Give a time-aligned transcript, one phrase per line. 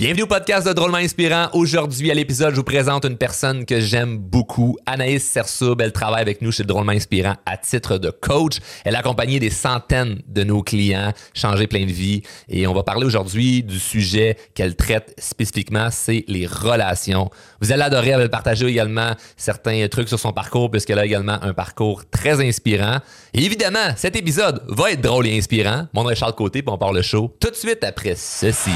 [0.00, 1.48] Bienvenue au podcast de Drôlement Inspirant.
[1.54, 5.80] Aujourd'hui, à l'épisode, je vous présente une personne que j'aime beaucoup, Anaïs Sersoub.
[5.80, 8.58] Elle travaille avec nous chez Drôlement Inspirant à titre de coach.
[8.84, 12.22] Elle a accompagné des centaines de nos clients, changé plein de vies.
[12.48, 17.28] Et on va parler aujourd'hui du sujet qu'elle traite spécifiquement, c'est les relations.
[17.60, 21.42] Vous allez adorer, elle va partager également certains trucs sur son parcours, puisqu'elle a également
[21.42, 22.98] un parcours très inspirant.
[23.34, 25.88] Et évidemment, cet épisode va être drôle et inspirant.
[25.92, 28.70] Mon nom est Charles Côté, puis on part le show tout de suite après ceci.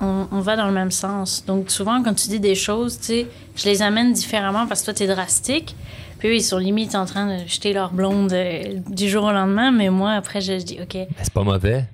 [0.00, 1.44] On, va dans le même sens.
[1.46, 4.86] Donc, souvent, quand tu dis des choses, tu sais, je les amène différemment parce que
[4.86, 5.76] toi, tu es drastique.
[6.18, 9.32] Puis eux, ils sont limite en train de jeter leur blonde euh, du jour au
[9.32, 9.70] lendemain.
[9.70, 10.96] Mais moi, après, je, dis, OK.
[11.22, 11.84] c'est pas mauvais.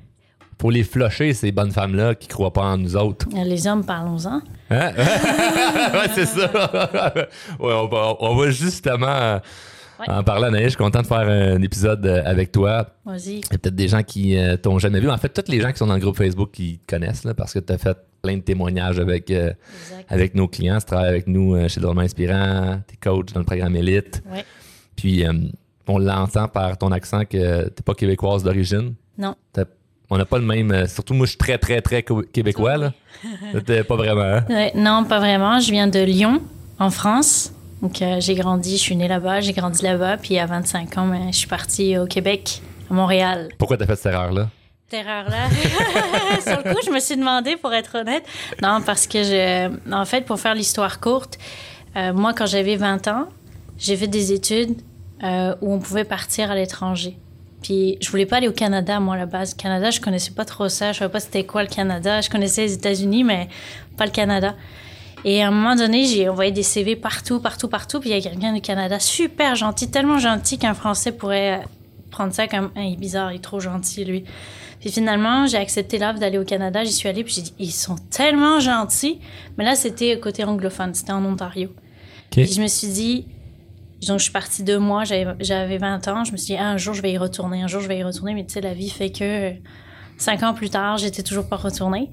[0.58, 3.26] Pour les flusher, ces bonnes femmes-là qui croient pas en nous autres.
[3.34, 4.40] Euh, les hommes, parlons-en.
[4.70, 4.92] Hein?
[4.96, 6.50] ouais, c'est ça.
[7.58, 9.40] ouais, on va, on va justement
[10.08, 12.86] en parlant, Anaïs, je suis content de faire un épisode euh, avec toi.
[13.04, 13.38] Vas-y.
[13.38, 15.10] Il y a peut-être des gens qui euh, t'ont jamais vu.
[15.10, 17.34] En fait, tous les gens qui sont dans le groupe Facebook qui te connaissent là,
[17.34, 19.52] parce que tu as fait plein de témoignages avec, euh,
[20.08, 20.78] avec nos clients.
[20.78, 24.22] Tu travailles avec nous chez Drôlement Inspirant, tu es coach dans le programme Elite.
[24.30, 24.40] Oui.
[24.96, 25.24] Puis
[25.86, 28.94] on l'entend par ton accent que tu pas québécoise d'origine.
[29.16, 29.34] Non.
[30.12, 30.86] On n'a pas le même.
[30.86, 32.76] surtout, moi, je suis très, très, très québécois.
[32.76, 32.92] Là.
[33.88, 34.42] pas vraiment.
[34.50, 34.70] Hein?
[34.74, 35.60] non, pas vraiment.
[35.60, 36.42] Je viens de Lyon,
[36.78, 37.52] en France.
[37.82, 41.06] Donc, euh, j'ai grandi, je suis née là-bas, j'ai grandi là-bas, puis à 25 ans,
[41.06, 43.48] ben, je suis partie au Québec, à Montréal.
[43.58, 44.48] Pourquoi t'as fait cette erreur-là?
[44.88, 45.48] Cette erreur-là?
[46.42, 48.24] Sur le coup, je me suis demandé, pour être honnête.
[48.62, 51.38] Non, parce que, je, en fait, pour faire l'histoire courte,
[51.96, 53.28] euh, moi, quand j'avais 20 ans,
[53.78, 54.76] j'ai fait des études
[55.22, 57.16] euh, où on pouvait partir à l'étranger.
[57.62, 59.54] Puis je voulais pas aller au Canada, moi, à la base.
[59.54, 60.92] Canada, je connaissais pas trop ça.
[60.92, 62.20] Je savais pas c'était quoi le Canada.
[62.20, 63.48] Je connaissais les États-Unis, mais
[63.96, 64.54] pas le Canada.
[65.24, 68.00] Et à un moment donné, j'ai envoyé des CV partout, partout, partout.
[68.00, 71.62] Puis il y a quelqu'un du Canada super gentil, tellement gentil qu'un Français pourrait
[72.10, 74.24] prendre ça comme il est bizarre, il est trop gentil lui.
[74.80, 76.84] Puis finalement, j'ai accepté l'offre d'aller au Canada.
[76.84, 79.20] J'y suis allée, puis j'ai dit ils sont tellement gentils.
[79.58, 81.68] Mais là, c'était côté anglophone, c'était en Ontario.
[82.30, 83.26] Puis je me suis dit
[84.06, 86.24] donc je suis partie deux mois, j'avais 20 ans.
[86.24, 88.02] Je me suis dit un jour je vais y retourner, un jour je vais y
[88.02, 88.32] retourner.
[88.32, 89.52] Mais tu sais, la vie fait que
[90.16, 92.10] cinq ans plus tard, j'étais toujours pas retournée.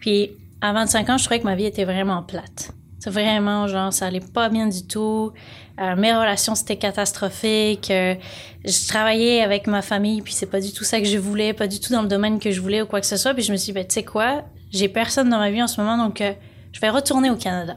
[0.00, 2.72] Puis à 25 ans, je trouvais que ma vie était vraiment plate.
[2.98, 5.32] C'est vraiment, genre, ça allait pas bien du tout.
[5.80, 7.90] Euh, mes relations, c'était catastrophique.
[7.90, 8.16] Euh,
[8.64, 11.68] je travaillais avec ma famille, puis c'est pas du tout ça que je voulais, pas
[11.68, 13.34] du tout dans le domaine que je voulais ou quoi que ce soit.
[13.34, 15.68] Puis je me suis dit, ben, tu sais quoi, j'ai personne dans ma vie en
[15.68, 16.32] ce moment, donc euh,
[16.72, 17.76] je vais retourner au Canada.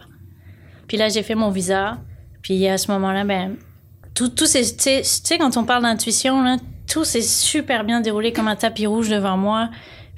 [0.88, 2.00] Puis là, j'ai fait mon visa.
[2.42, 3.58] Puis à ce moment-là, ben,
[4.16, 6.58] tout, tout c'est, tu sais, quand on parle d'intuition, là,
[6.90, 9.70] tout s'est super bien déroulé comme un tapis rouge devant moi.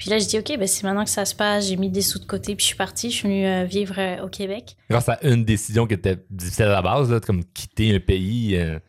[0.04, 1.70] Puis là, je dis, OK, ben, c'est maintenant que ça se passe.
[1.70, 3.10] J'ai mis des sous de côté, puis je suis partie.
[3.10, 4.76] Je suis venue euh, vivre euh, au Québec.
[4.90, 8.58] Grâce à une décision qui était difficile à la base, là, comme quitter un pays,
[8.58, 8.80] euh,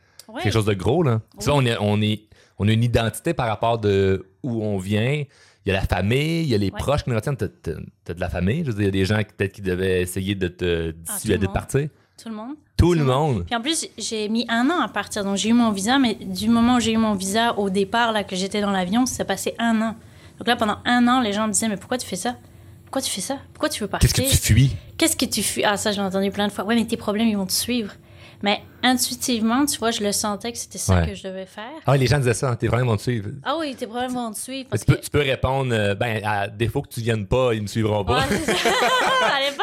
[0.42, 1.04] quelque chose de gros.
[1.04, 1.20] Là.
[1.38, 2.22] Tu vois, on, est, on, est,
[2.58, 5.22] on a une identité par rapport de où on vient.
[5.64, 7.36] Il y a la famille, il y a les proches qui nous retiennent.
[7.36, 8.64] Tu as, de la famille?
[8.64, 11.12] Je veux dire, il y a des gens peut-être qui devaient essayer de te ah,
[11.14, 11.88] dissuader de partir.
[12.20, 12.56] Tout le monde.
[12.76, 13.44] Tout, le monde.
[13.46, 15.22] Puis en plus, j'ai mis un an à partir.
[15.22, 18.10] Donc j'ai eu mon visa, mais du moment où j'ai eu mon visa au départ,
[18.10, 19.94] là, que j'étais dans l'avion, ça passé un an.
[20.38, 22.36] Donc là, pendant un an, les gens me disaient, mais pourquoi tu fais ça?
[22.84, 23.38] Pourquoi tu fais ça?
[23.52, 24.76] Pourquoi tu veux partir Qu'est-ce que tu fuis?
[24.96, 25.64] Qu'est-ce que tu fuis?
[25.64, 26.64] Ah, ça, j'ai entendu plein de fois.
[26.64, 27.92] Ouais, mais tes problèmes, ils vont te suivre.
[28.42, 31.72] Mais intuitivement, tu vois, je le sentais que c'était ça que je devais faire.
[31.86, 33.30] Ah, les gens disaient ça, tes problèmes vont te suivre.
[33.42, 34.68] Ah oui, tes problèmes vont te suivre.
[34.70, 37.66] tu, peux, tu, peux, répondre, euh, ben, à défaut que tu viennes pas, ils me
[37.66, 38.24] suivront pas.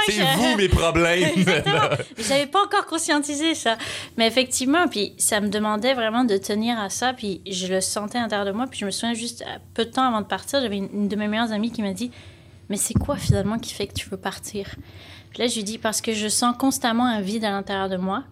[0.07, 1.29] c'est vous mes problèmes.
[1.37, 1.89] Exactement.
[2.17, 3.77] J'avais pas encore conscientisé ça.
[4.17, 8.17] Mais effectivement, puis ça me demandait vraiment de tenir à ça, puis je le sentais
[8.17, 8.65] à l'intérieur de moi.
[8.69, 11.15] Puis je me souviens juste, peu de temps avant de partir, j'avais une, une de
[11.15, 12.11] mes meilleures amies qui m'a dit
[12.69, 14.67] Mais c'est quoi finalement qui fait que tu veux partir
[15.29, 17.97] Puis là, je lui dis Parce que je sens constamment un vide à l'intérieur de
[17.97, 18.23] moi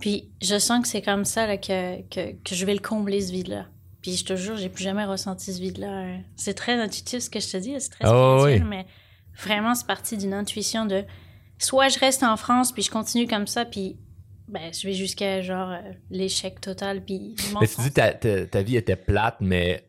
[0.00, 3.20] puis je sens que c'est comme ça là, que, que, que, je vais le combler,
[3.20, 3.66] ce vide-là.
[4.02, 6.18] Puis je te jure, j'ai plus jamais ressenti ce vide-là.
[6.36, 8.86] C'est très intuitif ce que je te dis, c'est très oh, spirituel, mais
[9.42, 11.04] vraiment, c'est parti d'une intuition de
[11.58, 13.96] soit je reste en France, puis je continue comme ça, puis
[14.48, 15.80] ben, je vais jusqu'à genre euh,
[16.10, 17.02] l'échec total.
[17.02, 19.88] Puis mais tu dis ta, ta, ta vie était plate, mais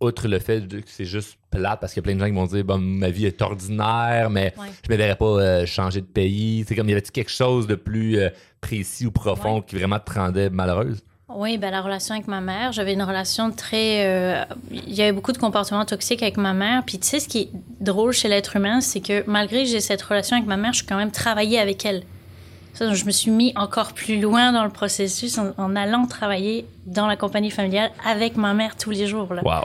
[0.00, 2.32] outre le fait que c'est juste plate, parce qu'il y a plein de gens qui
[2.32, 6.00] vont dire bon, ma vie est ordinaire, mais je ne me verrais pas euh, changer
[6.00, 6.64] de pays.
[6.66, 8.28] C'est comme, y avait-tu quelque chose de plus euh,
[8.60, 11.02] précis ou profond qui vraiment te rendait malheureuse?
[11.34, 14.06] Oui, ben, la relation avec ma mère, j'avais une relation très.
[14.06, 16.84] Euh, il y avait beaucoup de comportements toxiques avec ma mère.
[16.86, 17.50] Puis tu sais, ce qui est
[17.80, 20.78] drôle chez l'être humain, c'est que malgré que j'ai cette relation avec ma mère, je
[20.78, 22.04] suis quand même travaillé avec elle.
[22.80, 27.16] Je me suis mis encore plus loin dans le processus en, allant travailler dans la
[27.16, 29.34] compagnie familiale avec ma mère tous les jours.
[29.34, 29.42] Là.
[29.44, 29.64] Wow.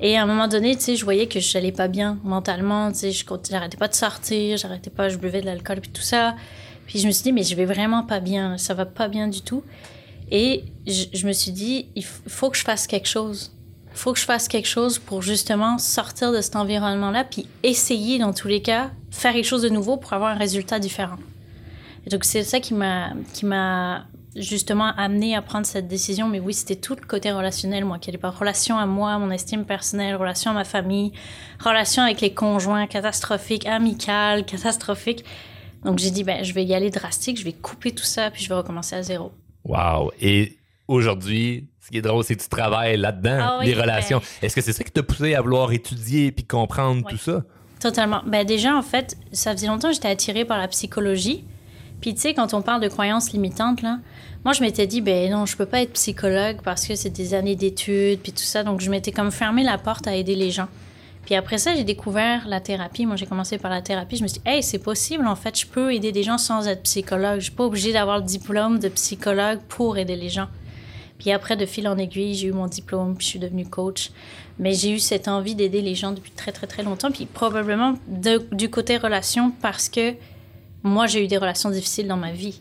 [0.00, 2.90] Et à un moment donné, tu sais, je voyais que je n'allais pas bien mentalement.
[2.90, 6.02] Tu sais, je j'arrêtais pas de sortir, j'arrêtais pas, je buvais de l'alcool et tout
[6.02, 6.34] ça.
[6.86, 9.28] Puis je me suis dit, mais je vais vraiment pas bien, ça va pas bien
[9.28, 9.62] du tout.
[10.30, 13.52] Et je, je me suis dit, il faut que je fasse quelque chose.
[13.92, 18.18] Il faut que je fasse quelque chose pour justement sortir de cet environnement-là, puis essayer
[18.18, 21.18] dans tous les cas, faire quelque chose de nouveau pour avoir un résultat différent.
[22.06, 24.06] Et donc c'est ça qui m'a qui m'a
[24.36, 26.28] justement amené à prendre cette décision.
[26.28, 29.30] Mais oui, c'était tout le côté relationnel, moi, qui allait pas relation à moi, mon
[29.30, 31.12] estime personnelle, relation à ma famille,
[31.58, 35.24] relation avec les conjoints, catastrophique, amicale, catastrophique.
[35.84, 38.42] Donc j'ai dit, ben je vais y aller drastique, je vais couper tout ça, puis
[38.44, 39.32] je vais recommencer à zéro.
[39.64, 40.12] Wow.
[40.20, 44.18] Et aujourd'hui, ce qui est drôle, c'est que tu travailles là-dedans, Ah oui, les relations.
[44.18, 47.12] ben- Est-ce que c'est ça qui t'a poussé à vouloir étudier puis comprendre Oui.
[47.12, 47.42] tout ça?
[47.80, 48.20] Totalement.
[48.26, 51.44] Ben déjà, en fait, ça faisait longtemps que j'étais attirée par la psychologie.
[52.00, 53.98] Puis tu sais, quand on parle de croyances limitantes, là,
[54.44, 57.34] moi je m'étais dit, ben non, je peux pas être psychologue parce que c'est des
[57.34, 58.62] années d'études, puis tout ça.
[58.62, 60.68] Donc je m'étais comme fermé la porte à aider les gens.
[61.24, 63.06] Puis après ça, j'ai découvert la thérapie.
[63.06, 64.16] Moi, j'ai commencé par la thérapie.
[64.16, 66.66] Je me suis dit, hey, c'est possible, en fait, je peux aider des gens sans
[66.66, 67.38] être psychologue.
[67.38, 70.48] Je suis pas obligée d'avoir le diplôme de psychologue pour aider les gens.
[71.18, 74.10] Puis après, de fil en aiguille, j'ai eu mon diplôme, puis je suis devenue coach.
[74.58, 77.10] Mais j'ai eu cette envie d'aider les gens depuis très, très, très longtemps.
[77.10, 80.14] Puis probablement du côté relation parce que
[80.82, 82.60] moi, j'ai eu des relations difficiles dans ma vie.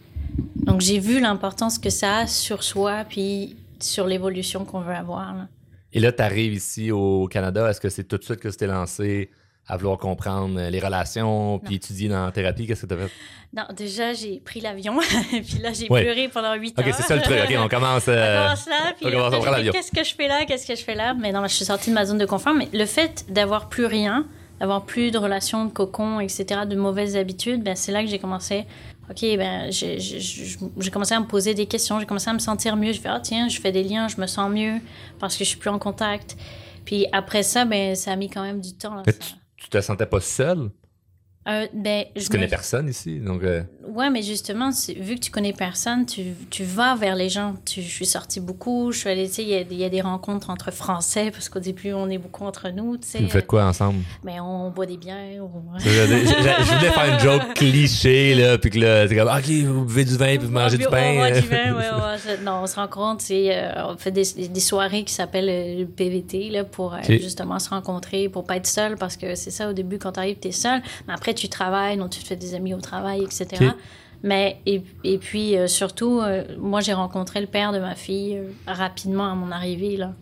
[0.56, 5.34] Donc, j'ai vu l'importance que ça a sur soi, puis sur l'évolution qu'on veut avoir.
[5.34, 5.48] là.
[5.94, 7.70] Et là, tu arrives ici au Canada.
[7.70, 9.32] Est-ce que c'est tout de suite que tu t'es lancé
[9.68, 12.68] à vouloir comprendre les relations puis étudier dans la thérapie?
[12.68, 13.12] Qu'est-ce que tu as fait?
[13.56, 14.98] Non, déjà, j'ai pris l'avion,
[15.32, 16.04] puis là, j'ai Ouais.
[16.04, 16.94] pleuré pendant huit OK, heures.
[16.94, 17.38] c'est ça le truc.
[17.44, 18.06] OK, on commence.
[18.08, 20.84] euh, On commence là, puis on on qu'est-ce que je fais là, qu'est-ce que je
[20.84, 21.16] fais là?
[21.16, 22.54] Mais non, je suis sortie de ma zone de confort.
[22.54, 24.28] Mais le fait d'avoir plus rien,
[24.60, 28.20] d'avoir plus de relations, de cocon, etc., de mauvaises habitudes, ben, c'est là que j'ai
[28.20, 28.66] commencé.
[29.10, 29.98] OK, ben, j'ai-
[30.92, 32.94] commencé à me poser des questions, j'ai commencé à me sentir mieux.
[32.94, 34.76] Je fais, ah tiens, je fais des liens, je me sens mieux
[35.20, 36.38] parce que je suis plus en contact.
[36.86, 38.96] Puis après ça, ben, ça a mis quand même du temps.
[38.96, 39.20] là, Mais ça.
[39.20, 39.34] tu,
[39.64, 40.70] tu te sentais pas seul?
[41.48, 43.20] Euh, ben, je connais me- personne ici.
[43.20, 44.70] Donc, euh, Ouais, mais justement,
[45.00, 46.22] vu que tu connais personne, tu,
[46.52, 47.56] tu vas vers les gens.
[47.66, 50.02] Tu, je suis sortie beaucoup, je suis allée, tu sais, il y y a des
[50.02, 53.20] rencontres entre Français, parce qu'au début, on est beaucoup entre nous, tu sais.
[53.20, 54.00] vous faites quoi ensemble?
[54.24, 55.44] Mais on boit des bières.
[55.44, 59.86] on- je, voulais faire une joke cliché, là, puis que là, c'est comme, OK, vous
[59.86, 61.32] buvez du vin, puis vous mangez du On boit pain.
[61.42, 65.04] du vin, ouais, ouais, c'est- non, on se rencontre, euh, on fait des, des soirées
[65.04, 69.18] qui s'appellent euh, le PVT, là, pour justement se rencontrer, pour pas être seul, parce
[69.18, 70.82] que c'est ça, au début, quand tu arrives, tu es seul.
[71.08, 73.72] Mais après, tu travailles, donc tu te fais des amis au travail, etc.
[74.22, 78.38] Mais, et, et puis, euh, surtout, euh, moi, j'ai rencontré le père de ma fille
[78.38, 80.14] euh, rapidement à mon arrivée, là.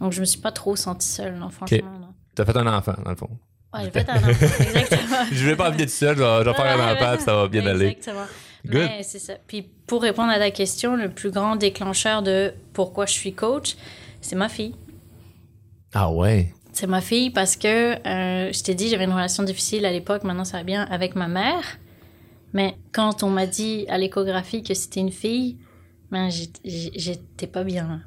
[0.00, 1.78] Donc, je me suis pas trop sentie seule, non, franchement.
[2.00, 2.08] non.
[2.34, 3.30] T'as fait un enfant, dans le fond.
[3.72, 4.28] Ouais, j'ai fait un enfant,
[4.60, 5.16] exactement.
[5.32, 7.48] Je vais pas envie d'être seul, je vais, je vais faire un enfant, ça va
[7.48, 7.86] bien aller.
[7.86, 8.26] Exactement.
[8.66, 8.74] Good.
[8.74, 9.34] Mais c'est ça.
[9.46, 13.76] Puis pour répondre à ta question, le plus grand déclencheur de pourquoi je suis coach,
[14.20, 14.74] c'est ma fille.
[15.94, 16.52] Ah ouais?
[16.72, 20.24] C'est ma fille parce que euh, je t'ai dit, j'avais une relation difficile à l'époque,
[20.24, 21.78] maintenant ça va bien, avec ma mère.
[22.52, 25.56] Mais quand on m'a dit à l'échographie que c'était une fille,
[26.10, 26.28] ben
[26.64, 28.02] j'étais pas bien.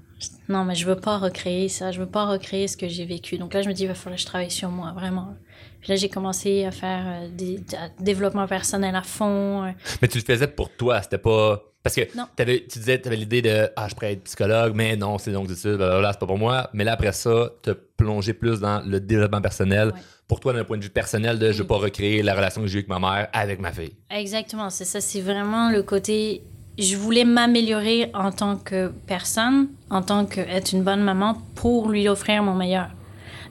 [0.49, 3.37] Non, mais je veux pas recréer ça, je veux pas recréer ce que j'ai vécu.
[3.37, 5.35] Donc là, je me dis, il va falloir que je travaille sur moi, vraiment.
[5.83, 7.59] Puis là, j'ai commencé à faire euh, des,
[7.99, 9.65] développement personnel à fond.
[9.65, 9.71] euh,
[10.01, 11.61] Mais tu le faisais pour toi, c'était pas.
[11.83, 15.17] Parce que tu disais, tu avais l'idée de Ah, je pourrais être psychologue, mais non,
[15.17, 16.69] c'est donc d'études, blablabla, c'est pas pour moi.
[16.71, 19.89] Mais là, après ça, te plonger plus dans le développement personnel.
[19.89, 19.99] Ouais.
[20.29, 22.67] Pour toi, d'un point de vue personnel, de je veux pas recréer la relation que
[22.67, 23.91] j'ai eue avec ma mère avec ma fille.
[24.09, 25.01] Exactement, c'est ça.
[25.01, 26.43] C'est vraiment le côté.
[26.79, 32.07] Je voulais m'améliorer en tant que personne, en tant qu'être une bonne maman pour lui
[32.07, 32.87] offrir mon meilleur.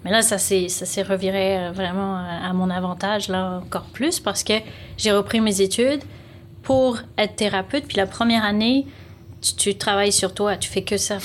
[0.04, 4.20] Mais là, ça s'est ça reviré euh, vraiment à à mon avantage, là, encore plus,
[4.20, 4.54] parce que
[4.96, 6.02] j'ai repris mes études
[6.62, 7.84] pour être thérapeute.
[7.86, 8.86] Puis la première année,
[9.58, 11.18] tu travailles sur toi, tu fais que ça.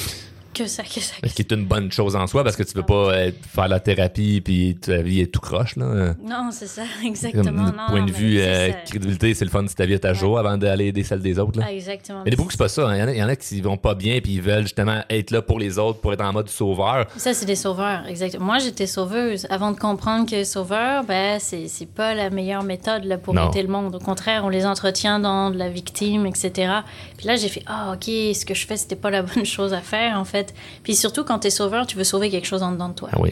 [0.58, 1.14] Que ça, que ça.
[1.24, 3.12] Ce qui est une bonne chose en soi parce que tu veux pas
[3.54, 5.76] faire la thérapie puis ta vie est tout croche.
[5.76, 6.16] Là.
[6.24, 7.70] Non, c'est ça, exactement.
[7.70, 10.14] du Non, point de vue euh, crédibilité, c'est le fun si ta vie est à
[10.14, 11.60] jour avant d'aller aider celle des autres.
[11.60, 11.66] Là.
[11.68, 12.22] Ah, exactement.
[12.26, 12.88] Mais des beaucoup, c'est pas ça.
[12.88, 12.96] hein.
[12.96, 14.64] Il y, en a, il y en a qui vont pas bien puis ils veulent
[14.64, 17.06] justement être là pour les autres, pour être en mode sauveur.
[17.18, 18.46] Ça, c'est des sauveurs, exactement.
[18.46, 19.46] Moi, j'étais sauveuse.
[19.50, 23.68] Avant de comprendre que sauveur, ben, c'est, pas la meilleure méthode là, pour aider le
[23.70, 23.96] monde.
[23.96, 26.72] Au contraire, on les entretient dans de la victime, etc.
[27.18, 29.74] Puis là, j'ai fait Ah, OK, ce que je fais, c'était pas la bonne chose
[29.74, 30.47] à faire, en fait.
[30.84, 33.10] Puis surtout, quand t'es sauveur, tu veux sauver quelque chose en dedans de toi.
[33.14, 33.32] Ah oui.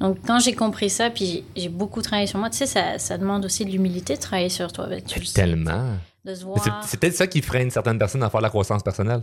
[0.00, 3.16] Donc, quand j'ai compris ça, puis j'ai, beaucoup travaillé sur moi, tu sais, ça, ça
[3.16, 4.86] demande aussi de l'humilité de travailler sur toi.
[4.88, 5.84] Ben, tu sais, Tellement.
[6.24, 6.84] De se Mais c'est- voir.
[6.86, 9.22] C'est peut-être ça qui freine certaines personnes à faire de la croissance personnelle.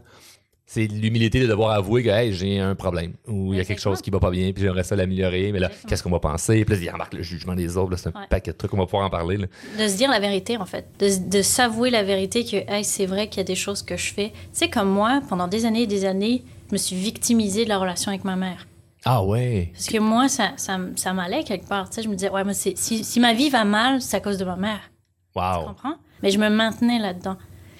[0.65, 3.81] C'est l'humilité de devoir avouer que hey, j'ai un problème ou il y a quelque
[3.81, 6.63] chose qui va pas bien puis j'aimerais ça l'améliorer mais là qu'est-ce qu'on va penser?
[6.63, 8.27] Puis là il embarque le jugement des autres c'est un Ouais.
[8.29, 9.47] paquet de trucs on va pouvoir en parler là.
[9.77, 13.05] de se dire la vérité en fait de, de s'avouer la vérité que hey, c'est
[13.05, 15.65] vrai qu'il y a des choses que je fais tu sais comme moi pendant des
[15.65, 18.65] années et des années je me suis victimisée de la relation avec ma mère
[19.05, 19.69] Ah ouais.
[19.73, 22.43] parce que moi ça, ça, ça m'allait quelque part tu sais je me disais ouais
[22.43, 24.79] mais c'est- si, si ma vie va mal c'est à cause de ma mère
[25.35, 25.65] tu Wow.
[25.67, 25.95] comprends?
[26.23, 27.37] Mais je me maintenais là-dedans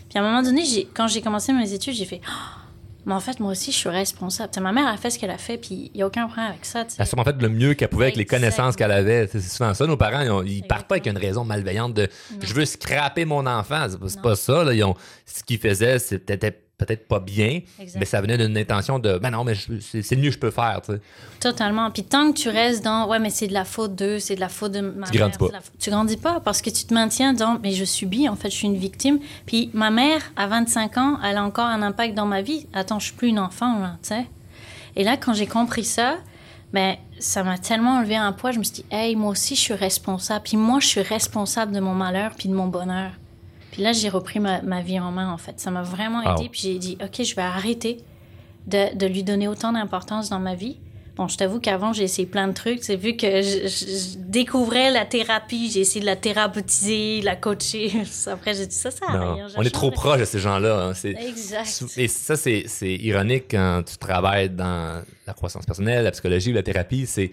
[0.09, 2.59] Puis à un moment donné, j'ai- quand j'ai commencé mes études, j'ai fait Ah,
[3.05, 4.49] Mais en fait, moi aussi, je suis responsable.
[4.51, 6.25] Tu sais, ma mère a fait ce qu'elle a fait, puis il n'y a aucun
[6.27, 6.85] problème avec ça.
[6.85, 6.95] tu sais.
[6.99, 9.27] Elle a sûrement fait le mieux qu'elle pouvait avec les connaissances qu'elle avait.
[9.27, 12.07] C'est souvent ça, nos parents, ils, ont- ils partent pas avec une raison malveillante de
[12.41, 13.87] je veux scraper mon enfant.
[14.07, 14.63] C'est pas ça.
[14.63, 14.73] Là.
[14.73, 14.95] Ils ont,
[15.25, 16.37] ce qu'ils faisaient, c'était
[16.85, 17.61] peut-être pas bien,
[17.95, 20.51] mais ça venait d'une intention de ben non, mais c'est le mieux que je peux
[20.51, 20.81] faire.
[20.85, 21.01] tu sais.
[21.39, 21.91] Totalement.
[21.91, 24.39] Puis tant que tu restes dans ouais, mais c'est de la faute d'eux, c'est de
[24.39, 25.29] la faute de ma Tu mère.
[25.29, 25.59] grandis pas.
[25.79, 28.55] Tu grandis pas parce que tu te maintiens dans mais je subis, en fait, je
[28.55, 29.19] suis une victime.
[29.45, 32.67] Puis ma mère, à 25 ans, elle a encore un impact dans ma vie.
[32.73, 34.25] Attends, je suis plus une enfant, là, tu sais.
[34.95, 36.17] Et là, quand j'ai compris ça,
[36.71, 38.51] ben, ça m'a tellement enlevé un poids.
[38.51, 40.43] Je me suis dit, hey, moi aussi, je suis responsable.
[40.43, 43.11] Puis moi, je suis responsable de mon malheur puis de mon bonheur.
[43.73, 45.59] Puis là, j'ai repris ma, ma vie en main, en fait.
[45.59, 46.35] Ça m'a vraiment Wow.
[46.39, 46.49] aidé.
[46.49, 47.97] Puis j'ai dit, OK, je vais arrêter
[48.67, 50.77] de, de lui donner autant d'importance dans ma vie.
[51.15, 52.83] Bon, je t'avoue qu'avant, j'ai essayé plein de trucs.
[52.83, 57.35] C'est vu que je, je- je découvrais la thérapie, j'ai essayé de la thérapeutiser, la
[57.35, 57.91] coacher.
[58.27, 59.33] Après, j'ai dit, ça, ça Non.
[59.35, 59.47] rien.
[59.55, 60.87] On est trop proche de ces gens-là.
[60.87, 60.93] hein.
[61.03, 61.83] Exact.
[61.97, 66.55] Et ça, c'est c'est ironique quand tu travailles dans la croissance personnelle, la psychologie ou
[66.55, 67.05] la thérapie.
[67.05, 67.31] C'est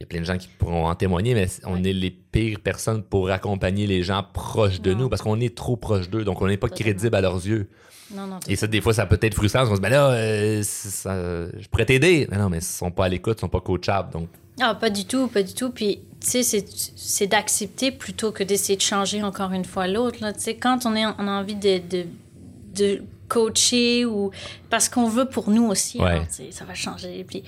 [0.00, 1.90] il y a plein de gens qui pourront en témoigner, mais on Ouais.
[1.90, 5.00] est les pires personnes pour accompagner les gens proches de Non.
[5.00, 6.92] nous parce qu'on est trop proche d'eux, donc on n'est pas Totalement.
[6.92, 7.68] crédible à leurs yeux.
[8.14, 9.60] Non, non, Et ça, des fois, ça peut être frustrant.
[9.60, 12.26] parce qu'on se dit, ben là, euh, ça- je pourrais t'aider.
[12.30, 14.10] Mais non, mais ils sont pas à l'écoute, ils sont pas coachables.
[14.12, 14.28] Donc,
[14.58, 15.70] Ah, pas du tout, pas du tout.
[15.70, 20.18] Puis, tu sais, c'est- d'accepter plutôt que d'essayer de changer encore une fois l'autre.
[20.18, 22.06] Tu sais, quand on, est, on a envie de, de,
[22.74, 24.30] de coacher ou
[24.70, 26.10] parce qu'on veut pour nous aussi, Ouais.
[26.10, 27.22] alors, tu sais, ça va changer.
[27.24, 27.44] Puis,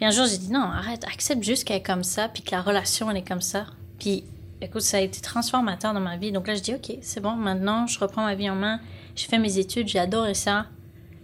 [0.00, 2.52] puis un jour, j'ai dit non, arrête, accepte juste qu'elle est comme ça, puis que
[2.52, 3.66] la relation, elle est comme ça.
[3.98, 4.24] Puis,
[4.62, 6.32] écoute, ça a été transformateur dans ma vie.
[6.32, 8.80] Donc là, je dis, OK, c'est bon, maintenant, je reprends ma vie en main.
[9.14, 10.68] J'ai fait mes études, j'ai adoré ça.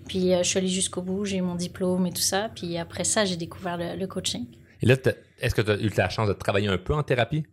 [0.09, 2.51] Puis, euh, je suis allée jusqu'au bout, j'ai eu mon diplôme et tout ça.
[2.55, 4.45] Puis après ça, j'ai découvert le, le coaching.
[4.83, 4.97] et là,
[5.41, 7.45] est-ce que tu as eu la chance de travailler un peu en thérapie?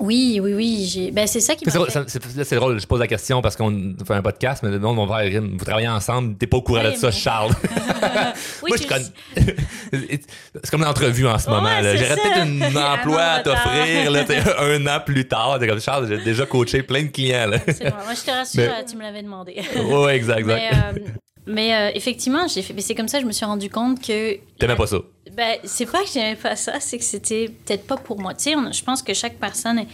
[0.00, 1.10] Oui, oui, oui.
[1.12, 1.78] Ben, c'est ça qui m'a fait...
[1.78, 5.08] là, c'est drôle, je pose la question parce qu'on fait un podcast, mais le monde
[5.08, 7.52] va faire vous travaillez ensemble, t'es pas au courant Oui, de ça, mais- Charles.
[8.62, 9.54] Oui, Moi, je connais.
[10.62, 11.68] c'est comme une entrevue en ce Ouais, moment.
[11.82, 14.12] J'aurais peut-être un emploi à t'offrir
[14.60, 15.58] un an plus tard.
[15.58, 17.46] T'es comme Charles, j'ai déjà coaché plein de clients.
[17.48, 17.58] Là.
[17.66, 17.96] C'est bon.
[18.04, 19.56] Moi, je te rassure, Mais- tu me l'avais demandé.
[19.84, 20.62] ouais, exact, exact.
[20.94, 21.04] mais euh,
[21.48, 22.74] mais, euh, effectivement, j'ai fait...
[22.74, 24.38] mais c'est comme ça que je me suis rendu compte que...
[24.58, 24.98] T'aimais pas ça?
[25.34, 28.34] Ben, c'est pas que j'aimais pas ça, c'est que c'était peut-être pas pour moi.
[28.34, 29.88] Tu sais, je pense que chaque personne est,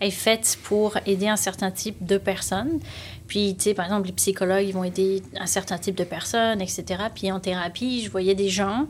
[0.00, 2.80] est faite pour aider un certain type de personnes.
[3.26, 6.60] Puis, tu sais, par exemple, les psychologues, ils vont aider un certain type de personnes,
[6.60, 6.84] etc.
[7.14, 8.86] Puis en thérapie, je voyais des gens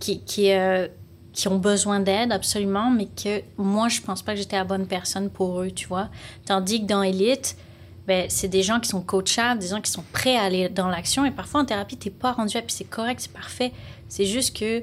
[0.00, 0.86] qui, qui, euh,
[1.32, 4.86] qui ont besoin d'aide absolument, mais que moi, je pense pas que j'étais la bonne
[4.86, 6.08] personne pour eux, tu vois.
[6.46, 7.56] Tandis que dans Elite,
[8.08, 10.88] ben, c'est des gens qui sont coachables, des gens qui sont prêts à aller dans
[10.88, 11.24] l'action.
[11.26, 13.70] Et parfois, en thérapie, t'es pas rendu à, puis c'est correct, c'est parfait.
[14.08, 14.82] C'est juste que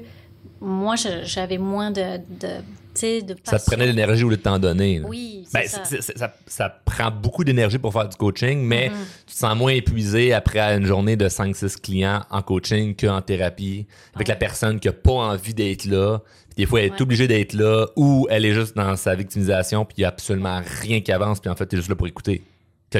[0.60, 2.46] moi, j'avais moins de, de,
[2.94, 5.00] tu sais, de Ça te prenait l'énergie au lieu de t'en donner.
[5.00, 5.08] là.
[5.08, 6.12] Oui, c'est Ben, ça.
[6.16, 8.94] ça, ça prend beaucoup d'énergie pour faire du coaching, mais Mhm.
[9.26, 13.86] tu te sens moins épuisé après une journée de 5-6 clients en coaching qu'en thérapie,
[14.14, 14.34] avec Ouais.
[14.34, 16.20] la personne qui n'a pas envie d'être là.
[16.56, 17.02] Des fois, elle est Ouais.
[17.02, 20.62] obligée d'être là ou elle est juste dans sa victimisation, puis il n'y a absolument
[20.80, 22.42] rien qui avance, puis en fait, tu es juste là pour écouter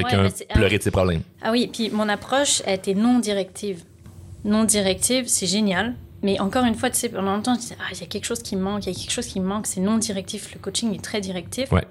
[0.01, 1.21] quelqu'un Ouais, pleurer de ses problèmes.
[1.41, 3.83] Ah oui, puis mon approche a été non directive.
[4.45, 5.95] Non directive, c'est génial.
[6.23, 8.25] Mais encore une fois, tu sais, pendant longtemps, je disais, ah, il y a quelque
[8.25, 10.53] chose qui me manque, il y a quelque chose qui me manque, c'est non directif.
[10.53, 11.71] Le coaching est très directif.
[11.71, 11.85] Ouais.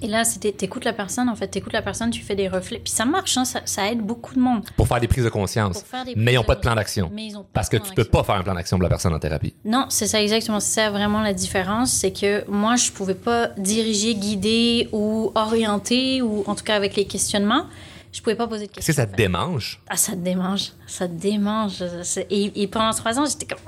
[0.00, 2.78] Et là, c'était, t'écoutes la personne, en fait, t'écoutes la personne, tu fais des reflets.
[2.78, 4.64] Puis ça marche, hein, ça, ça aide beaucoup de monde.
[4.76, 5.78] Pour faire des prises de conscience.
[5.80, 7.10] Pour faire des Mais ils n'ont pas de- plan d'action.
[7.12, 8.88] Mais ils ont pas Parce que tu peux pas faire un plan d'action pour la
[8.88, 9.54] personne en thérapie.
[9.64, 10.60] Non, c'est ça exactement.
[10.60, 11.90] C'est ça vraiment la différence.
[11.90, 16.94] C'est que moi, je pouvais pas diriger, guider ou orienter, ou en tout cas avec
[16.94, 17.64] les questionnements,
[18.12, 18.92] je pouvais pas poser de Est-ce questions.
[18.92, 19.16] que ça en te fait.
[19.16, 19.80] démange?
[19.88, 20.72] Ah, ça te démange.
[20.86, 21.84] Ça te démange.
[22.30, 23.58] Et, et pendant trois ans, j'étais comme.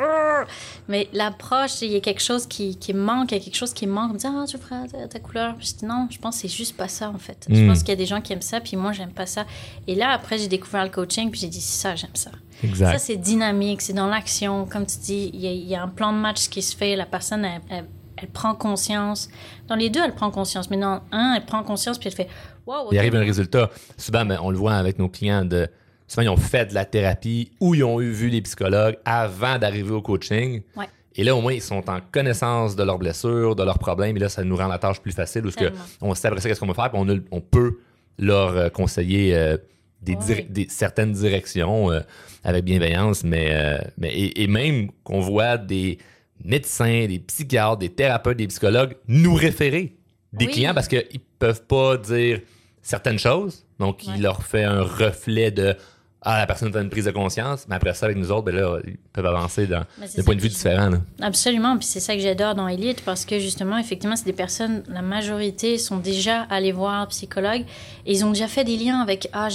[0.88, 3.32] Mais l'approche, il y a quelque chose qui, qui manque.
[3.32, 4.10] Il y a quelque chose qui manque.
[4.10, 5.56] On me dit, ah, tu feras ta, ta couleur?
[5.56, 7.46] Puis je dis, non, je pense que c'est juste pas ça, en fait.
[7.48, 7.68] Je Mm.
[7.68, 9.44] pense qu'il y a des gens qui aiment ça, puis moi, j'aime pas ça.
[9.86, 12.30] Et là, après, j'ai découvert le coaching, puis j'ai dit, c'est ça, j'aime ça.
[12.64, 12.92] Exact.
[12.92, 14.66] Ça, c'est dynamique, c'est dans l'action.
[14.66, 16.76] Comme tu dis, il y, a- il y a un plan de match qui se
[16.76, 16.96] fait.
[16.96, 17.86] La personne, elle, elle-
[18.22, 19.28] elle prend conscience.
[19.68, 20.70] Dans les deux, elle prend conscience.
[20.70, 22.28] Mais dans un, elle prend conscience, puis elle fait
[22.66, 23.70] Wow, Il arrive un résultat.
[23.96, 25.44] Souvent, ben, on le voit avec nos clients.
[25.44, 25.68] De,
[26.06, 29.58] souvent, ils ont fait de la thérapie ou ils ont eu vu les psychologues avant
[29.58, 30.62] d'arriver au coaching.
[30.76, 30.84] Ouais.
[31.16, 34.16] Et là, au moins, ils sont en connaissance de leurs blessures, de leurs problèmes.
[34.16, 35.80] Et là, ça nous rend la tâche plus facile parce que Tellement.
[36.02, 36.90] on sait après ça qu'est-ce qu'on va faire.
[36.90, 37.78] Puis on, a- on peut
[38.18, 39.56] leur euh, conseiller euh,
[40.02, 40.16] des,
[40.48, 42.00] des- certaines directions euh,
[42.44, 43.24] avec bienveillance.
[43.24, 45.98] Mais, euh, mais et, et même qu'on voit des
[46.44, 49.96] médecins, des psychiatres, des thérapeutes, des psychologues nous référer
[50.32, 50.52] des Oui.
[50.52, 52.40] clients parce qu'ils peuvent pas dire
[52.82, 53.66] certaines choses.
[53.78, 54.14] Donc, Ouais.
[54.16, 55.74] il leur fait un reflet de
[56.22, 58.54] ah, la personne a une prise de conscience, mais après ça, avec nous autres, ben
[58.54, 59.84] là, ils peuvent avancer dans
[60.14, 60.90] des points de vue différents.
[60.90, 60.98] là.
[61.22, 64.82] Absolument, puis c'est ça que j'adore dans Elite parce que justement, effectivement, c'est des personnes,
[64.88, 67.62] la majorité sont déjà allées voir un psychologue
[68.04, 69.48] et ils ont déjà fait des liens avec ah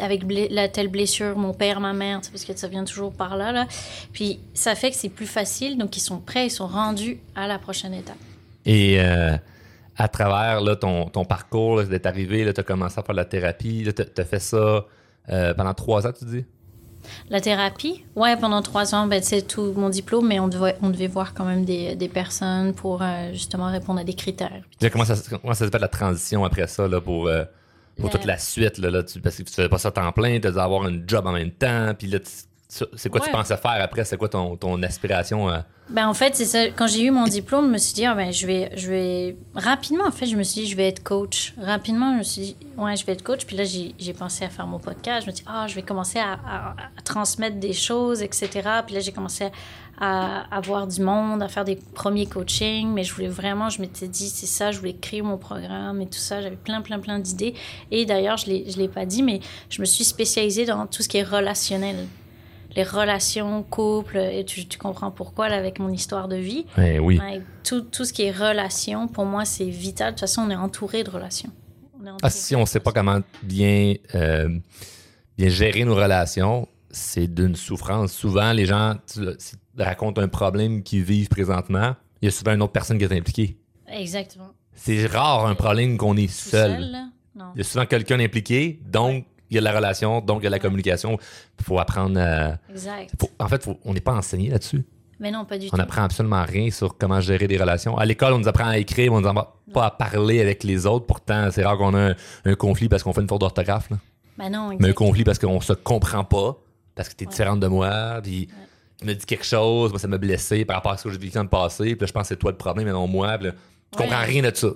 [0.00, 3.50] avec la telle blessure, mon père, ma mère, parce que ça vient toujours par là
[3.50, 3.66] là.
[4.12, 7.48] Puis ça fait que c'est plus facile, donc ils sont prêts, ils sont rendus à
[7.48, 8.16] la prochaine étape.
[8.64, 9.36] Et euh,
[9.96, 13.24] à travers là, ton, ton parcours, d'être arrivé, tu as commencé à faire de la
[13.24, 14.84] thérapie, tu as fait ça
[15.30, 16.44] euh, pendant trois ans, tu dis?
[17.30, 20.90] La thérapie, ouais, pendant trois ans, ben, c'est tout mon diplôme, mais on devait, on
[20.90, 24.62] devait voir quand même des, des personnes pour euh, justement répondre à des critères.
[24.78, 27.44] Puis Comment ça, comment ça s'est fait la transition après ça là, pour, euh,
[27.96, 28.78] pour La- toute la suite?
[28.78, 30.84] Là, là, tu- parce que tu faisais pas ça à temps plein, tu dû avoir
[30.84, 31.92] un job en même temps.
[31.98, 32.26] Puis là, tu-
[32.68, 33.32] c'est quoi tu Ouais.
[33.32, 34.04] pensais faire après?
[34.04, 35.48] C'est quoi ton, ton aspiration?
[35.48, 35.58] euh?
[35.88, 36.66] Ben, en fait, c'est ça.
[36.68, 39.36] Quand j'ai eu mon diplôme, je me suis dit, ah, ben, je vais, je vais.
[39.54, 41.54] Rapidement, en fait, je me suis dit, je vais être coach.
[41.58, 43.46] Rapidement, je me suis dit, ouais, je vais être coach.
[43.46, 45.22] Puis là, j'ai pensé à faire mon podcast.
[45.24, 48.48] Je me suis dit, ah, je vais commencer à, à- à transmettre des choses, etc.
[48.84, 49.48] Puis là, j'ai commencé
[49.98, 52.92] à, à voir du monde, à faire des premiers coachings.
[52.92, 56.06] Mais je voulais vraiment, je m'étais dit, c'est ça, je voulais créer mon programme et
[56.06, 56.42] tout ça.
[56.42, 57.54] J'avais plein, plein, plein d'idées.
[57.90, 61.08] Et d'ailleurs, je ne l'ai pas dit, mais je me suis spécialisée dans tout ce
[61.08, 62.06] qui est relationnel
[62.76, 66.66] les relations, couple, et tu, tu comprends pourquoi là, avec mon histoire de vie.
[66.76, 67.20] Ben oui.
[67.64, 70.08] Tout, tout ce qui est relations, pour moi, c'est vital.
[70.08, 71.50] De toute façon, on est entouré de relations.
[71.94, 74.48] On est entouré Ah, si on sait pas comment bien, euh,
[75.36, 78.12] bien gérer nos relations, c'est d'une souffrance.
[78.12, 79.20] Souvent, les gens tu-
[79.78, 83.12] racontent un problème qu'ils vivent présentement, il y a souvent une autre personne qui est
[83.12, 83.58] impliquée.
[83.88, 84.50] Exactement.
[84.74, 86.96] C'est rare un problème qu'on est seul.
[87.54, 90.44] Il y a souvent quelqu'un impliqué, donc il y a de la relation, donc il
[90.44, 91.18] y a de la communication.
[91.58, 92.58] Il faut apprendre à...
[92.70, 93.10] Exact.
[93.20, 94.84] faut- En fait, faut- on n'est pas enseigné là-dessus.
[95.20, 95.76] Mais non, pas du On tout.
[95.76, 97.98] n'apprend absolument rien sur comment gérer des relations.
[97.98, 100.62] À l'école, on nous apprend à écrire, mais on nous apprend pas à parler avec
[100.62, 101.06] les autres.
[101.06, 102.14] Pourtant, c'est rare qu'on a un,
[102.44, 103.88] un conflit parce qu'on fait une faute d'orthographe.
[104.38, 104.94] Ben non, Mais un exact.
[104.94, 106.56] conflit parce qu'on se comprend pas,
[106.94, 107.30] parce que tu es Ouais.
[107.32, 108.48] différente de moi, puis
[109.00, 111.18] tu me dis quelque chose, moi ça m'a blessé par rapport à ce que j'ai
[111.18, 113.08] vécu dans le passé, puis là, je pense que c'est toi le problème, mais non
[113.08, 113.36] moi.
[113.38, 114.04] Puis là, tu Ouais.
[114.04, 114.68] comprends rien de ça.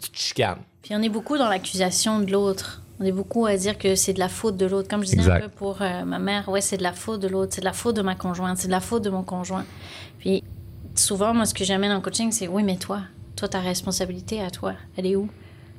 [0.00, 0.58] Tu te chicanes.
[0.82, 2.82] Puis on est beaucoup dans l'accusation de l'autre.
[3.00, 4.88] On est beaucoup à dire que c'est de la faute de l'autre.
[4.88, 5.36] Comme je disais Exact.
[5.36, 7.66] un peu pour euh, ma mère, ouais, c'est de la faute de l'autre, c'est de
[7.66, 9.64] la faute de ma conjointe, c'est de la faute de mon conjoint.
[10.18, 10.42] Puis
[10.94, 13.02] souvent, moi, ce que j'amène en coaching, c'est oui, mais toi,
[13.36, 15.28] toi, ta responsabilité à toi, elle est où?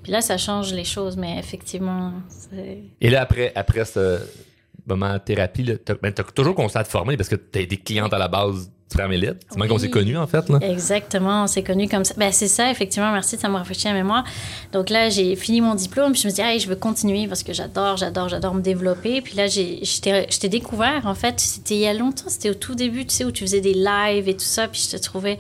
[0.04, 2.84] Puis là, ça change les choses, mais effectivement, c'est...
[3.02, 4.20] Et là, après, après ce
[4.88, 7.78] moment de thérapie, tu as, toujours continué à te former parce que tu as des
[7.78, 9.36] clientes à la base du Femme Élite.
[9.50, 9.82] C'est même qu'on Oui.
[9.82, 10.50] s'est connus, en fait.
[10.50, 10.58] Là.
[10.62, 12.14] Exactement, on s'est connus comme ça.
[12.18, 14.24] Ben, c'est ça, effectivement, merci, ça me rafraîchit la mémoire.
[14.74, 17.44] Donc là, j'ai fini mon diplôme, puis je me dis, hey, je veux continuer parce
[17.44, 19.22] que j'adore, j'adore, j'adore me développer.
[19.22, 22.56] Puis là, j'ai- je t'ai découvert, en fait, c'était il y a longtemps, c'était au
[22.56, 25.02] tout début, tu sais, où tu faisais des lives et tout ça, puis je te
[25.04, 25.38] trouvais,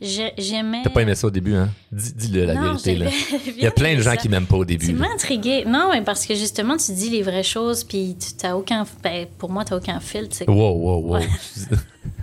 [0.00, 0.82] j'ai- j'aimais.
[0.84, 1.70] T'as pas aimé ça au début, hein?
[1.90, 2.94] Dis- Dis-le, la Non, vérité.
[2.96, 3.06] Là.
[3.46, 4.16] Il y a plein de gens ça.
[4.16, 4.86] qui m'aiment pas au début.
[4.86, 5.64] Tu m'as intriguée.
[5.64, 8.84] Non, mais parce que justement, tu dis les vraies choses, puis tu t'as aucun.
[9.02, 10.38] Ben, pour moi, tu aucun filtre.
[10.48, 11.14] Wow, wow, wow.
[11.18, 11.28] Ouais.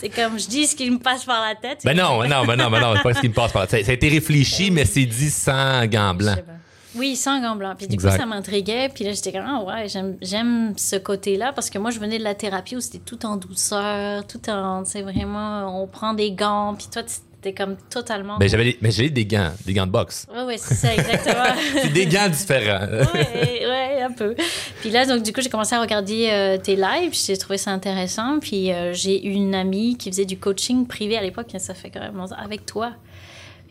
[0.00, 1.80] c'est comme je dis ce qui me passe par la tête.
[1.84, 3.68] ben non, non, ben non, ben non, c'est pas ce qui me passe par la
[3.68, 3.84] tête.
[3.84, 6.38] Ça a été réfléchi, mais c'est dit sans gants blancs.
[6.94, 7.76] Oui, sans gants blancs.
[7.78, 8.10] Puis du Exact.
[8.12, 8.90] coup, ça m'intriguait.
[8.94, 12.18] Puis là, j'étais comme, ah ouais, j'aime, j'aime ce côté-là parce que moi, je venais
[12.18, 16.32] de la thérapie où c'était tout en douceur, tout en, c'est vraiment, on prend des
[16.32, 16.74] gants.
[16.76, 17.02] Puis toi,
[17.42, 18.38] t'es comme totalement.
[18.38, 20.26] Ben, j'avais des- mais j'ai des gants, des gants de boxe.
[20.34, 21.44] Ouais, ouais, c'est ça, exactement.
[21.82, 22.86] C'est des gants différents.
[22.86, 24.34] ouais, ouais, un peu.
[24.80, 27.12] Puis là, donc, du coup, j'ai commencé à regarder euh, tes lives.
[27.12, 28.38] J'ai trouvé ça intéressant.
[28.40, 31.48] Puis euh, j'ai eu une amie qui faisait du coaching privé à l'époque.
[31.58, 32.92] Ça fait quand même avec toi.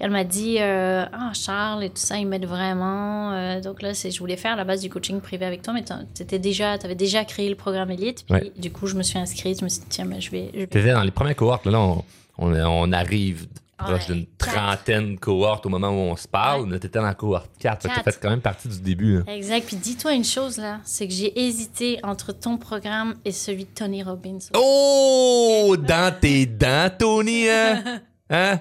[0.03, 3.33] Elle m'a dit euh, Ah, Charles et tout ça, ils m'aident vraiment.
[3.33, 5.73] Euh, donc là, c'est- je voulais faire à la base du coaching privé avec toi,
[5.75, 8.25] mais tu déjà, avais déjà créé le programme Elite.
[8.25, 8.51] Puis Ouais.
[8.57, 9.59] du coup, je me suis inscrite.
[9.59, 10.49] Je me suis dit Tiens, mais je vais.
[10.53, 11.67] je vais- T'étais dans les premières cohortes.
[11.67, 12.03] Là, on,
[12.41, 16.61] on, on arrive proche d'une trentaine de cohortes au moment où on se parle.
[16.61, 16.67] Ouais.
[16.69, 17.81] Mais t'étais dans la cohorte 4.
[17.81, 18.13] Fait que T'as Quatre.
[18.13, 19.17] fait quand même partie du début.
[19.17, 19.23] hein.
[19.27, 19.65] Exact.
[19.65, 23.69] Puis dis-toi une chose là c'est que j'ai hésité entre ton programme et celui de
[23.73, 24.37] Tony Robbins.
[24.55, 25.75] Oh!
[25.79, 28.01] Dans tes dents, Tony, hein?
[28.29, 28.59] Hein?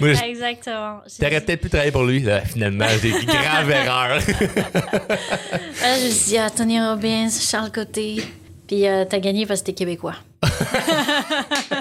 [0.00, 1.00] Moi, je- Exactement.
[1.18, 2.20] T'aurais dit- peut-être pu travailler pour lui.
[2.20, 4.16] Là, finalement, j'ai grave erreur.
[4.16, 4.20] Là,
[5.98, 8.22] je me suis dit, ah, Tony Robbins, Charles Côté.
[8.66, 10.14] Puis euh, t'as gagné parce que t'es québécois.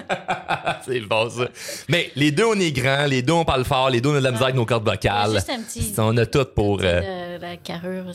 [0.86, 1.48] c'est bon, ça.
[1.90, 3.06] Mais les deux, on est grands.
[3.06, 3.90] Les deux, on parle fort.
[3.90, 5.32] Les deux, on a de la misère avec nos cordes vocales.
[5.34, 5.94] Juste un petit.
[5.98, 6.80] On a tout pour.
[6.82, 8.06] euh, euh, la carrure.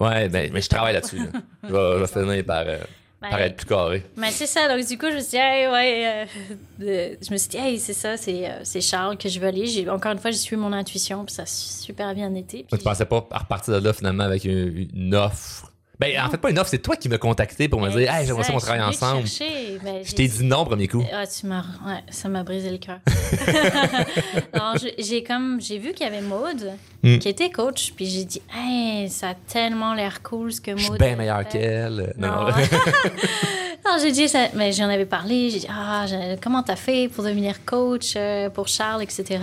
[0.00, 1.16] Ouais, ben, mais je travaille là-dessus.
[1.18, 1.40] là.
[1.64, 2.78] Je vais, je vais finir par, euh,
[3.20, 3.46] par Ouais.
[3.46, 4.04] être plus carré.
[4.16, 6.26] Mais c'est ça, donc du coup, je me suis dit, hey, ouais,
[6.80, 9.66] euh, je me suis dit, hey, c'est ça, c'est euh, Charles que je veux aller.
[9.66, 12.64] J'ai- Encore une fois, j'ai suivi mon intuition, puis ça a super bien été.
[12.70, 15.67] Tu pensais pas à repartir de là finalement avec une, une offre.
[16.00, 18.24] Ben, en fait, pas une offre, c'est toi qui m'as contacté pour me dire, hey,
[18.24, 19.24] j'aimerais ça qu'on travaille ensemble.
[19.82, 21.04] Ben, je t'ai dit non premier coup.
[21.12, 21.64] Ah, tu m'as.
[21.84, 23.00] Ouais, ça m'a brisé le cœur.
[24.98, 25.60] j'ai comme.
[25.60, 27.18] J'ai vu qu'il y avait Maude hmm.
[27.18, 30.80] qui était coach, puis j'ai dit, hey, ça a tellement l'air cool ce que Maude.
[30.80, 32.14] Je suis bien meilleure qu'elle.
[32.16, 32.46] Non.
[33.84, 33.96] non.
[34.00, 34.46] j'ai dit ça.
[34.54, 35.50] Mais j'en avais parlé.
[35.50, 36.06] J'ai dit, ah,
[36.40, 39.40] comment t'as fait pour devenir coach euh, pour Charles, etc.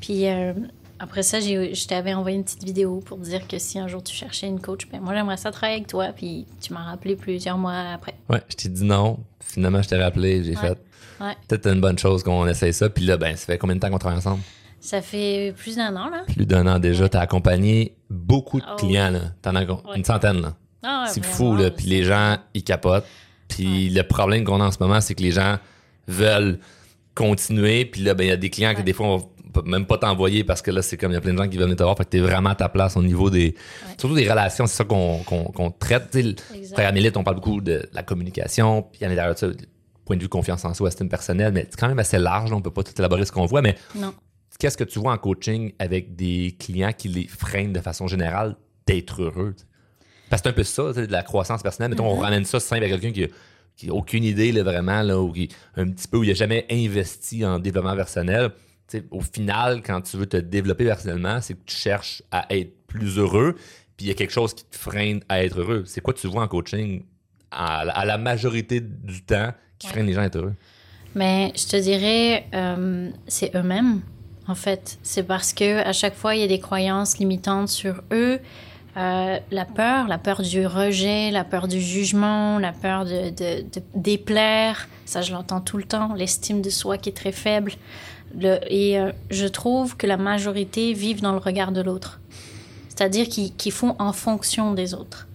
[0.00, 0.26] Puis.
[0.26, 0.54] Euh,
[1.00, 4.14] après ça, je t'avais envoyé une petite vidéo pour dire que si un jour tu
[4.14, 6.08] cherchais une coach, ben moi j'aimerais ça travailler avec toi.
[6.14, 8.14] Puis tu m'as rappelé plusieurs mois après.
[8.28, 9.20] Ouais, je t'ai dit non.
[9.40, 10.78] Finalement, je t'ai rappelé, j'ai fait.
[11.20, 11.34] Ouais.
[11.46, 12.88] Peut-être une bonne chose qu'on essaye ça.
[12.88, 14.42] Puis là, ben, ça fait combien de temps qu'on travaille ensemble?
[14.80, 16.22] Ça fait plus d'un an, là.
[16.26, 17.08] Plus d'un an déjà.
[17.08, 18.76] Tu as accompagné beaucoup de oh.
[18.76, 19.20] clients, là.
[19.42, 19.64] T'en as
[19.96, 20.54] une centaine, là.
[20.82, 21.70] Ah c'est fou, là.
[21.70, 23.06] Puis les gens, ils capotent.
[23.48, 25.58] Puis le problème qu'on a en ce moment, c'est que les gens
[26.06, 26.58] veulent
[27.14, 27.84] continuer.
[27.84, 29.28] Puis là, ben, il y a des clients que des fois, on
[29.64, 31.56] même pas t'envoyer parce que là, c'est comme il y a plein de gens qui
[31.56, 31.96] veulent venir te voir.
[31.96, 33.54] Fait que t'es vraiment à ta place au niveau des.
[33.98, 36.16] Surtout des relations, c'est ça qu'on traite.
[36.72, 38.82] Frère Amélite, on parle beaucoup de la communication.
[38.82, 39.48] Puis en derrière ça,
[40.04, 41.52] point de vue confiance en soi, estime personnelle.
[41.52, 42.52] Mais c'est quand même assez large.
[42.52, 43.62] on peut pas tout élaborer ce qu'on voit.
[43.62, 43.76] Mais
[44.58, 48.56] qu'est-ce que tu vois en coaching avec des clients qui les freinent de façon générale
[48.86, 49.54] d'être heureux?
[50.30, 51.90] Parce que c'est un peu ça, de la croissance personnelle.
[51.90, 52.22] Mettons, on mm-hmm.
[52.22, 53.26] ramène ça simple à quelqu'un qui
[53.78, 56.34] qui n'a aucune idée là, vraiment, là, ou qui un petit peu où il n'a
[56.34, 58.50] jamais investi en développement personnel
[59.10, 63.18] au final, quand tu veux te développer personnellement, c'est que tu cherches à être plus
[63.18, 63.54] heureux,
[63.96, 65.84] puis il y a quelque chose qui te freine à être heureux.
[65.86, 67.04] C'est quoi tu vois en coaching?
[67.50, 70.54] À, la majorité du temps qui freine les gens à être heureux?
[71.14, 74.02] Mais je te dirais, euh, c'est eux-mêmes,
[74.46, 74.98] en fait.
[75.02, 78.38] C'est parce que à chaque fois, il y a des croyances limitantes sur eux.
[78.96, 83.82] Euh, la peur, la peur du rejet, la peur du jugement, la peur de, de
[83.94, 87.72] déplaire, ça je l'entends tout le temps, l'estime de soi qui est très faible
[88.42, 92.20] et euh, je trouve que la majorité vivent dans le regard de l'autre.
[92.88, 95.28] C'est-à-dire qu'ils font en fonction des autres.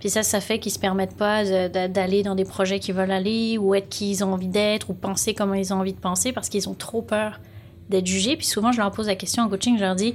[0.00, 3.58] Puis ça, ça fait qu'ils se permettent pas d'aller dans des projets qu'ils veulent aller
[3.58, 6.32] ou être qui ils ont envie d'être ou penser comme ils ont envie de penser
[6.32, 7.40] parce qu'ils ont trop peur
[7.90, 8.36] d'être jugés.
[8.36, 10.14] Puis souvent, je leur pose la question en coaching, je leur dis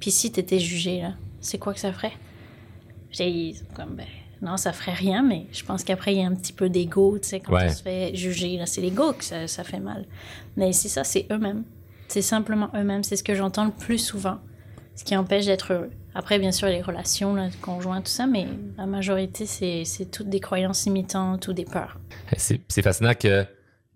[0.00, 2.12] Puis si tu étais jugé, là, c'est quoi que ça ferait
[3.10, 4.06] J'ai comme, ben,
[4.42, 7.16] non, ça ferait rien, mais je pense qu'après, il y a un petit peu d'ego,
[7.18, 8.60] tu sais, quand on se fait juger.
[8.66, 10.04] C'est l'ego que ça, ça, fait mal.
[10.56, 11.62] Mais c'est ça, c'est eux-mêmes.
[12.08, 13.04] C'est simplement eux-mêmes.
[13.04, 14.38] C'est ce que j'entends le plus souvent,
[14.96, 15.90] ce qui empêche d'être heureux.
[16.14, 20.40] Après, bien sûr, les relations, là, conjoints, tout ça, mais la majorité, c'est toutes des
[20.40, 21.98] croyances imitantes ou des peurs.
[22.36, 23.46] C'est fascinant que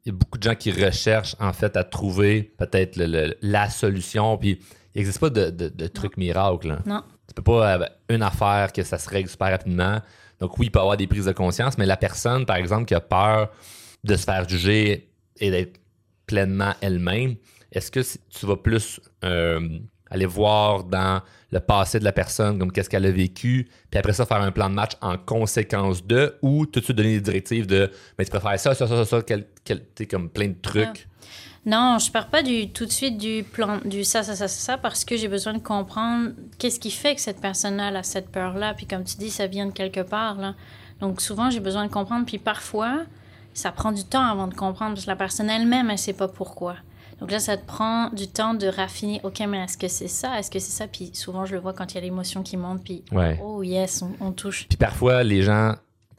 [0.07, 2.97] y a beaucoup de gens qui recherchent, en fait, à trouver peut-être
[3.43, 4.61] la solution, puis
[4.95, 6.79] il n'existe pas de, de, truc miracle.
[6.87, 7.03] Non.
[7.27, 10.01] Tu peux pas, avoir une affaire que ça se règle super rapidement
[10.41, 12.95] donc oui, il peut avoir des prises de conscience, mais la personne, par exemple, qui
[12.95, 13.51] a peur
[14.05, 15.81] de se faire juger et d'être
[16.27, 17.37] pleinement elle-même,
[17.73, 19.79] est-ce que tu vas plus euh,
[20.11, 21.23] aller voir dans
[21.53, 24.51] le passé de la personne, comme qu'est-ce qu'elle a vécu, puis après ça, faire un
[24.51, 28.25] plan de match en conséquence de, ou tout de suite donner des directives de, mais
[28.25, 31.09] tu préfères ça, ça, ça, ça, ça, quel, quel, comme plein de trucs.
[31.67, 34.79] Non, je pars pas du, tout de suite du plan, du ça, ça, ça, ça,
[34.79, 38.73] parce que j'ai besoin de comprendre qu'est-ce qui fait que cette personne-là a cette peur-là.
[38.75, 40.37] Puis comme tu dis, ça vient de quelque part.
[40.37, 40.55] Là.
[41.01, 42.25] Donc souvent, j'ai besoin de comprendre.
[42.25, 43.03] Puis parfois,
[43.53, 46.29] ça prend du temps avant de comprendre parce que la personne elle-même, elle sait pas
[46.29, 46.77] pourquoi.
[47.21, 49.21] Donc là, ça te prend du temps de raffiner.
[49.25, 50.39] OK, mais est-ce que c'est ça?
[50.39, 50.87] Est-ce que c'est ça?
[50.87, 52.85] Puis souvent, je le vois quand il y a l'émotion qui monte.
[52.85, 53.03] Puis,
[53.43, 54.69] oh yes, on, on touche.
[54.69, 55.75] Puis parfois, les gens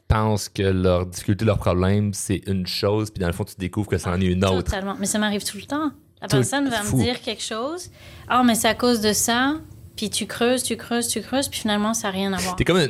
[0.08, 3.88] pensent que leur difficulté, leur problème, c'est une chose, puis dans le fond, tu découvres
[3.88, 4.64] que c'en est une autre.
[4.64, 4.96] Totalement.
[4.98, 5.90] Mais ça m'arrive tout le temps.
[6.20, 7.90] La personne va me dire quelque chose.
[8.26, 9.54] Ah, mais c'est à cause de ça.
[9.96, 12.56] Puis tu creuses, tu creuses, tu creuses, puis finalement, ça n'a rien à voir.
[12.56, 12.80] T'es comme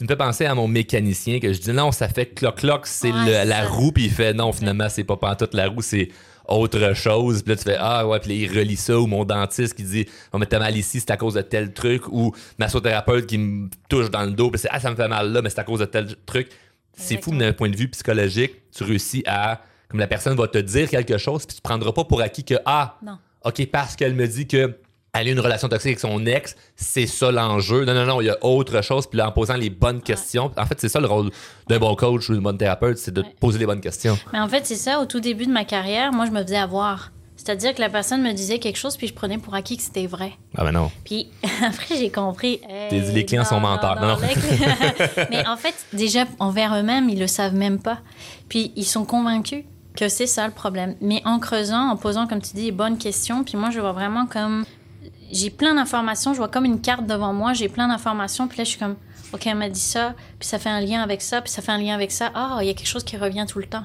[0.00, 3.12] tu me fais penser à mon mécanicien que je dis non, ça fait cloc-cloc, c'est
[3.12, 6.08] la roue, puis il fait non, finalement, c'est pas toute la roue, c'est
[6.50, 7.42] autre chose.
[7.42, 8.98] Puis là, tu fais Ah ouais, puis là, il relie ça.
[8.98, 12.08] Ou mon dentiste qui dit On me mal ici, c'est à cause de tel truc.
[12.08, 14.50] Ou massothérapeute qui me touche dans le dos.
[14.50, 16.48] Puis c'est Ah, ça me fait mal là, mais c'est à cause de tel truc.
[16.96, 19.62] C'est fou, d'un point de vue psychologique, tu réussis à.
[19.88, 22.54] Comme la personne va te dire quelque chose, puis tu prendras pas pour acquis que
[22.64, 23.18] Ah, non.
[23.44, 24.76] OK, parce qu'elle me dit que
[25.12, 27.84] elle a une relation toxique avec son ex, c'est ça l'enjeu.
[27.84, 29.06] Non, non, non, il y a autre chose.
[29.06, 31.30] Puis là, en posant les bonnes questions, en fait, c'est ça le rôle
[31.68, 34.18] d'un bon coach ou d'une bonne thérapeute, c'est de poser les bonnes questions.
[34.32, 36.58] Mais en fait, c'est ça, au tout début de ma carrière, moi, je me faisais
[36.58, 37.10] avoir.
[37.36, 40.06] C'est-à-dire que la personne me disait quelque chose, puis je prenais pour acquis que c'était
[40.06, 40.32] vrai.
[40.58, 40.90] Ah ben non.
[41.04, 41.30] Puis
[41.66, 42.60] après, j'ai compris.
[42.90, 43.98] Les clients sont menteurs.
[43.98, 44.18] Non, non.
[45.30, 48.00] Mais en fait, déjà, envers eux-mêmes, ils le savent même pas.
[48.50, 49.64] Puis ils sont convaincus
[49.96, 50.96] que c'est ça le problème.
[51.00, 53.92] Mais en creusant, en posant, comme tu dis, les bonnes questions, puis moi, je vois
[53.92, 54.66] vraiment comme
[55.30, 58.64] j'ai plein d'informations, je vois comme une carte devant moi, j'ai plein d'informations, puis là,
[58.64, 58.96] je suis comme,
[59.32, 61.72] OK, elle m'a dit ça, puis ça fait un lien avec ça, puis ça fait
[61.72, 62.30] un lien avec ça.
[62.34, 63.84] Ah, il y a quelque chose qui revient tout le temps.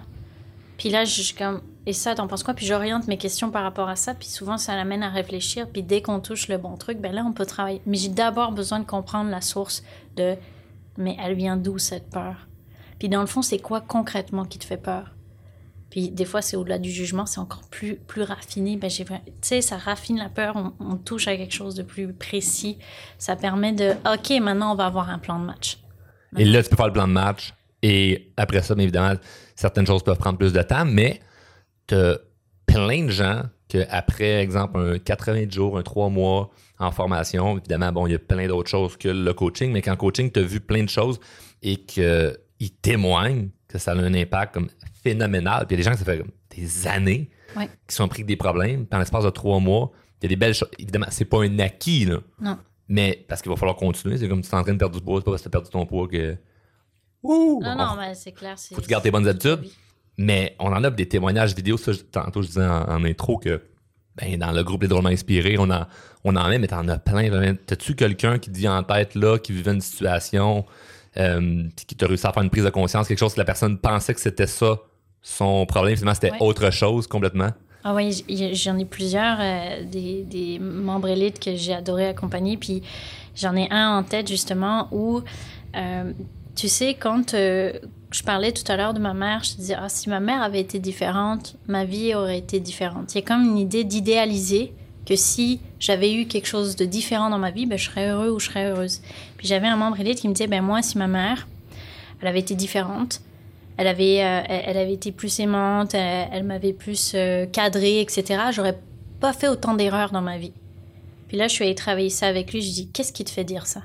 [0.77, 2.53] Puis là, je suis comme, et ça, t'en penses quoi?
[2.53, 5.83] Puis j'oriente mes questions par rapport à ça, puis souvent, ça l'amène à réfléchir, puis
[5.83, 7.81] dès qu'on touche le bon truc, ben là, on peut travailler.
[7.85, 9.83] Mais j'ai d'abord besoin de comprendre la source
[10.15, 10.35] de
[10.97, 12.47] mais elle vient d'où cette peur?
[12.99, 15.14] Puis dans le fond, c'est quoi concrètement qui te fait peur?
[15.95, 18.75] Puis des fois, c'est au-delà du jugement, c'est encore plus, plus raffiné.
[18.75, 19.05] Ben, tu
[19.39, 22.77] sais, ça raffine la peur, on, touche à quelque chose de plus précis.
[23.17, 25.77] Ça permet de, OK, maintenant, on va avoir un plan de match.
[26.37, 27.53] Et là, tu peux faire le plan de match.
[27.81, 29.17] Et après ça, bien évidemment,
[29.55, 31.21] certaines choses peuvent prendre plus de temps, mais
[31.87, 32.17] tu as
[32.65, 38.07] plein de gens qu'après, exemple, un 80 jours, un 3 mois en formation, évidemment, bon,
[38.07, 40.59] il y a plein d'autres choses que le coaching, mais qu'en coaching, tu as vu
[40.59, 41.21] plein de choses
[41.61, 42.35] et qu'ils
[42.81, 44.67] témoignent que ça a un impact comme
[45.05, 45.65] phénoménal.
[45.67, 46.23] Puis il y a des gens qui ça fait
[46.55, 47.29] des années
[47.87, 48.85] qui sont pris des problèmes.
[48.85, 49.91] Puis en l'espace de trois mois,
[50.21, 50.69] il y a des belles choses.
[50.79, 52.17] Évidemment, c'est pas un acquis, là.
[52.39, 52.57] Non.
[52.87, 54.17] Mais parce qu'il va falloir continuer.
[54.17, 55.55] C'est comme tu es en train de perdre du poids, c'est pas parce que tu
[55.55, 56.37] as perdu ton poids que.
[57.23, 58.55] Ouh, non, non, mais c'est clair.
[58.57, 59.61] Faut que tu gardes tes bonnes habitudes.
[60.17, 61.77] Mais on en a des témoignages vidéo.
[61.77, 63.61] Ça, tantôt, je disais en, intro que
[64.15, 65.87] ben, dans le groupe Les Drôlement Inspirés, on en,
[66.23, 67.55] on en met, mais t'en as plein.
[67.55, 70.65] T'as-tu quelqu'un qui te dit en tête là, qui vivait une situation,
[71.17, 73.77] euh, qui t'a réussi à faire une prise de conscience, quelque chose que la personne
[73.77, 74.79] pensait que c'était ça,
[75.25, 77.49] son problème, finalement, c'était autre chose complètement?
[77.83, 82.57] Ah oui, j'en ai plusieurs, euh, des, des, membres élites que j'ai adoré accompagner.
[82.57, 82.83] Puis
[83.35, 85.21] j'en ai un en tête, justement, où,
[85.75, 86.13] euh,
[86.55, 87.73] tu sais, quand euh,
[88.11, 90.43] je parlais tout à l'heure de ma mère, je te disais, ah, si ma mère
[90.43, 93.13] avait été différente, ma vie aurait été différente.
[93.15, 94.73] Il y a comme une idée d'idéaliser
[95.07, 98.29] que si j'avais eu quelque chose de différent dans ma vie, ben, je serais heureux
[98.29, 99.01] ou je serais heureuse.
[99.37, 101.47] Puis j'avais un membre élite qui me disait, ben moi, si ma mère,
[102.21, 103.21] elle avait été différente,
[103.77, 108.45] elle avait, euh, elle, avait été plus aimante, elle, m'avait plus euh, cadrée, etc.
[108.51, 108.79] J'aurais
[109.19, 110.53] pas fait autant d'erreurs dans ma vie.
[111.27, 112.61] Puis là, je suis allée travailler ça avec lui.
[112.61, 113.81] Je dis, qu'est-ce qui te fait dire ça?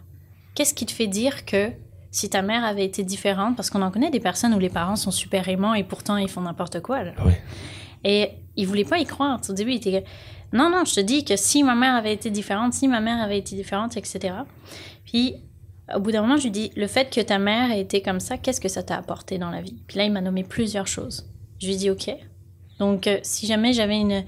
[0.55, 1.71] Qu'est-ce qui te fait dire que
[2.11, 4.97] si ta mère avait été différente, parce qu'on en connaît des personnes où les parents
[4.97, 7.03] sont super aimants et pourtant ils font n'importe quoi.
[7.25, 7.33] Oui.
[8.03, 9.41] Et il voulait pas y croire.
[9.49, 10.05] Au début, il était
[10.53, 13.23] non, non, je te dis que si ma mère avait été différente, si ma mère
[13.23, 14.35] avait été différente, etc.
[15.05, 15.37] Puis
[15.95, 18.21] au bout d'un moment, je lui dis, le fait que ta mère ait été comme
[18.21, 19.83] ça, qu'est-ce que ça t'a apporté dans la vie?
[19.87, 21.29] Puis là, il m'a nommé plusieurs choses.
[21.61, 22.11] Je lui dis, ok.
[22.79, 24.25] Donc, euh, si jamais j'avais une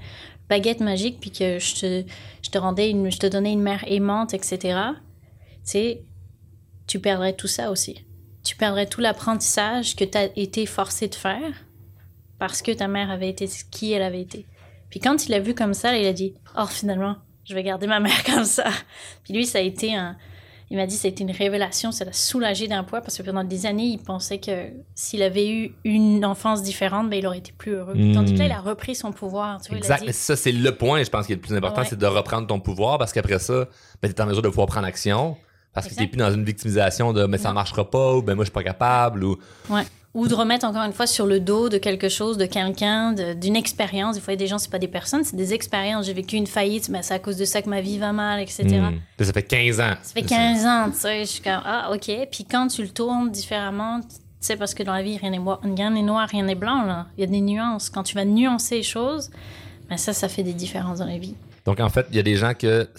[0.49, 2.03] baguette magique, puis que je te,
[2.41, 6.03] je te rendais, je te donnais une mère aimante, etc., tu sais,
[6.87, 8.05] tu perdrais tout ça aussi.
[8.43, 11.65] Tu perdrais tout l'apprentissage que tu as été forcé de faire
[12.39, 14.45] parce que ta mère avait été qui elle avait été.
[14.89, 17.87] Puis quand il a vu comme ça, il a dit, oh, finalement, je vais garder
[17.87, 18.69] ma mère comme ça.
[19.23, 20.17] Puis lui, ça a été un
[20.73, 23.43] il m'a dit que c'était une révélation, ça l'a soulagé d'un poids parce que pendant
[23.43, 27.53] des années, il pensait que s'il avait eu une enfance différente, ben, il aurait été
[27.55, 27.93] plus heureux.
[28.11, 29.61] Tandis que là, il a repris son pouvoir.
[29.61, 30.11] Tu vois, exact.
[30.11, 32.59] Ça, c'est le point, je pense, qui est le plus important, c'est de reprendre ton
[32.59, 33.67] pouvoir parce qu'après ça,
[34.01, 35.37] ben, tu es en mesure de pouvoir prendre action.
[35.75, 38.21] Parce que tu n'es plus dans une victimisation de mais ça ne marchera pas ou
[38.21, 39.37] ben moi je suis pas capable ou.
[39.69, 43.13] Ouais ou de remettre encore une fois sur le dos de quelque chose, de quelqu'un,
[43.33, 44.15] d'une expérience.
[44.15, 46.05] Des fois, il y a des gens, c'est pas des personnes, c'est des expériences.
[46.05, 48.39] J'ai vécu une faillite, mais c'est à cause de ça que ma vie va mal,
[48.39, 48.63] etc.
[48.63, 48.99] Hmm.
[49.23, 49.93] Ça fait 15 ans.
[50.03, 51.19] Ça fait 15 ans, tu sais.
[51.21, 52.11] Je suis comme, ah, OK.
[52.31, 54.07] Puis quand tu le tournes différemment, tu
[54.39, 55.39] sais, parce que dans la vie, rien n'est
[56.01, 57.07] noir, rien n'est blanc, là.
[57.17, 57.89] Il y a des nuances.
[57.89, 59.31] Quand tu vas nuancer les choses,
[59.89, 61.35] ben ça, ça fait des différences dans la vie.
[61.65, 62.89] Donc, en fait, il y a des gens que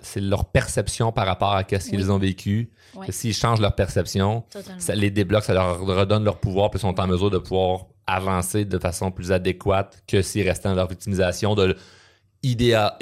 [0.00, 2.70] c'est leur perception par rapport à ce qu'ils ont vécu.
[3.10, 4.44] S'ils changent leur perception,
[4.78, 7.86] ça les débloque, ça leur redonne leur pouvoir, puis ils sont en mesure de pouvoir
[8.06, 11.54] avancer de façon plus adéquate que s'ils restaient dans leur victimisation.
[11.54, 11.76] De
[12.42, 12.92] idéal,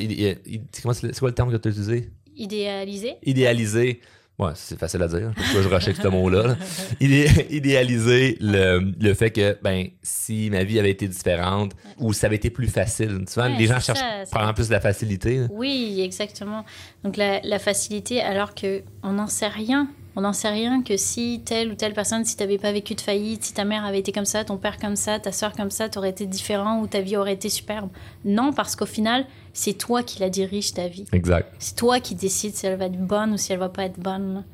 [0.73, 2.11] c'est quoi le terme que tu as utilisé?
[2.35, 3.17] Idéaliser.
[3.23, 4.01] Idéaliser
[4.37, 5.33] Ouais, c'est facile à dire.
[5.37, 6.57] Pourquoi je rushais ce mot-là?
[7.01, 12.37] idéaliser le, le, fait que, ben, si ma vie avait été différente ou ça avait
[12.37, 13.25] été plus facile.
[13.29, 15.43] Tu vois, les gens cherchent ça, plus de la facilité.
[15.51, 16.65] Oui, exactement.
[17.05, 19.89] Donc, la, la facilité, alors qu'on n'en sait rien.
[20.17, 22.95] On n'en sait rien que si telle ou telle personne, si tu n'avais pas vécu
[22.95, 25.53] de faillite, si ta mère avait été comme ça, ton père comme ça, ta soeur
[25.55, 27.89] comme ça, tu aurais été différent ou ta vie aurait été superbe.
[28.25, 31.07] Non, parce qu'au final, c'est toi qui la dirige ta vie.
[31.13, 31.53] Exact.
[31.59, 33.99] C'est toi qui décides si elle va être bonne ou si elle va pas être
[33.99, 34.45] bonne.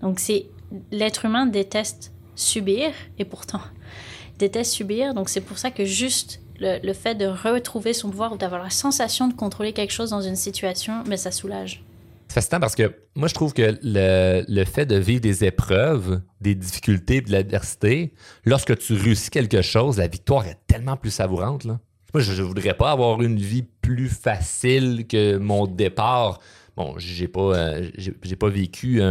[0.00, 0.46] Donc c'est
[0.92, 3.60] l'être humain déteste subir et pourtant
[4.38, 5.12] déteste subir.
[5.12, 8.62] Donc c'est pour ça que juste le, le, fait de retrouver son pouvoir ou d'avoir
[8.62, 11.82] la sensation de contrôler quelque chose dans une situation, mais ben, ça soulage.
[12.30, 16.54] C'est fascinant parce que moi, je trouve que le, fait de vivre des épreuves, des
[16.54, 18.14] difficultés, de l'adversité,
[18.44, 21.64] lorsque tu réussis quelque chose, la victoire est tellement plus savourante.
[21.64, 21.74] Moi,
[22.14, 26.38] je ne voudrais pas avoir une vie plus facile que mon départ.
[26.76, 29.02] Bon, j'ai pas, euh, j'ai pas vécu.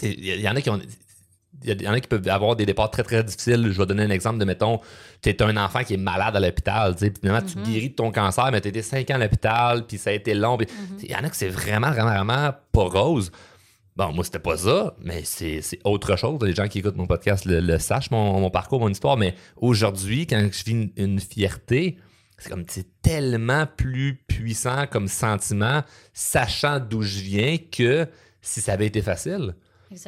[0.00, 0.80] Il y, en a qui ont
[1.64, 3.70] il y en a qui peuvent avoir des départs très, très difficiles.
[3.70, 4.80] Je vais donner un exemple de, mettons,
[5.22, 7.64] tu es un enfant qui est malade à l'hôpital, finalement, tu mhm.
[7.64, 10.34] guéris de ton cancer, mais tu été 5 ans à l'hôpital, puis ça a été
[10.34, 10.56] long.
[10.56, 10.66] Mhm.
[11.02, 13.30] Il y en a que c'est vraiment, vraiment, vraiment pas rose.
[13.96, 16.38] Bon, moi, c'était pas ça, mais c'est autre chose.
[16.42, 19.16] Les gens qui écoutent mon podcast le, sachent, mon, parcours, mon histoire.
[19.16, 21.98] Mais aujourd'hui, quand je vis une, fierté,
[22.38, 28.06] c'est comme, c'est tellement plus puissant comme sentiment, sachant d'où je viens, que
[28.40, 29.56] si ça avait été facile.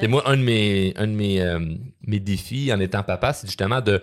[0.00, 1.58] Et moi, un de mes, un de mes, euh,
[2.06, 4.02] mes défis en étant papa, c'est justement de,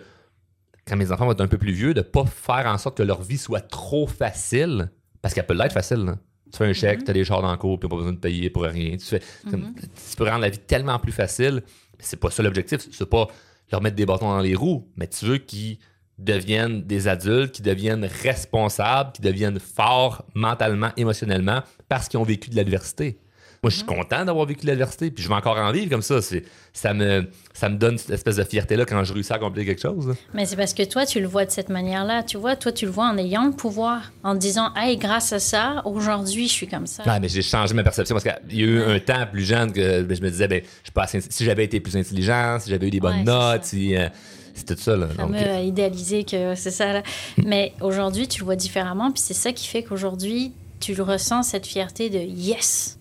[0.87, 3.03] quand mes enfants vont être un peu plus vieux, de pas faire en sorte que
[3.03, 4.89] leur vie soit trop facile,
[5.21, 6.05] parce qu'elle peut l'être facile.
[6.05, 6.17] là.
[6.51, 8.19] Tu fais un chèque, tu as des chars dans le cours, puis pas besoin de
[8.19, 8.95] payer pour rien.
[8.95, 11.61] Tu, fais, tu peux rendre la vie tellement plus facile.
[11.97, 12.87] Mais C'est pas ça l'objectif.
[12.91, 13.27] C'est pas
[13.71, 15.77] leur mettre des bâtons dans les roues, mais tu veux qu'ils
[16.17, 22.49] deviennent des adultes, qu'ils deviennent responsables, qu'ils deviennent forts mentalement, émotionnellement, parce qu'ils ont vécu
[22.49, 23.19] de l'adversité.
[23.63, 26.21] Moi, je suis content d'avoir vécu l'adversité, puis je vais encore en vivre comme ça.
[26.21, 26.43] C'est,
[26.73, 29.81] ça, me, ça me donne cette espèce de fierté-là quand je réussis à accomplir quelque
[29.81, 30.09] chose.
[30.09, 30.13] là.
[30.33, 32.21] Mais c'est parce que toi, tu le vois de cette manière-là.
[32.23, 35.39] Tu vois, toi, tu le vois en ayant le pouvoir, en disant, hey, grâce à
[35.39, 37.03] ça, aujourd'hui, je suis comme ça.
[37.03, 39.73] Ouais, mais j'ai changé ma perception parce qu'il y a eu un temps plus jeune
[39.73, 42.57] que ben, je me disais, ben, je suis pas assez- si j'avais été plus intelligent,
[42.59, 44.07] si j'avais eu des bonnes Ouais, notes, si, euh,
[44.53, 44.95] c'est tout ça.
[44.95, 45.07] Là.
[45.07, 46.93] Donc, fameux euh, idéalisé que c'est ça.
[46.93, 47.03] Là.
[47.43, 49.11] Mais aujourd'hui, tu le vois différemment.
[49.11, 52.96] Puis c'est ça qui fait qu'aujourd'hui, tu le ressens, cette fierté de yes,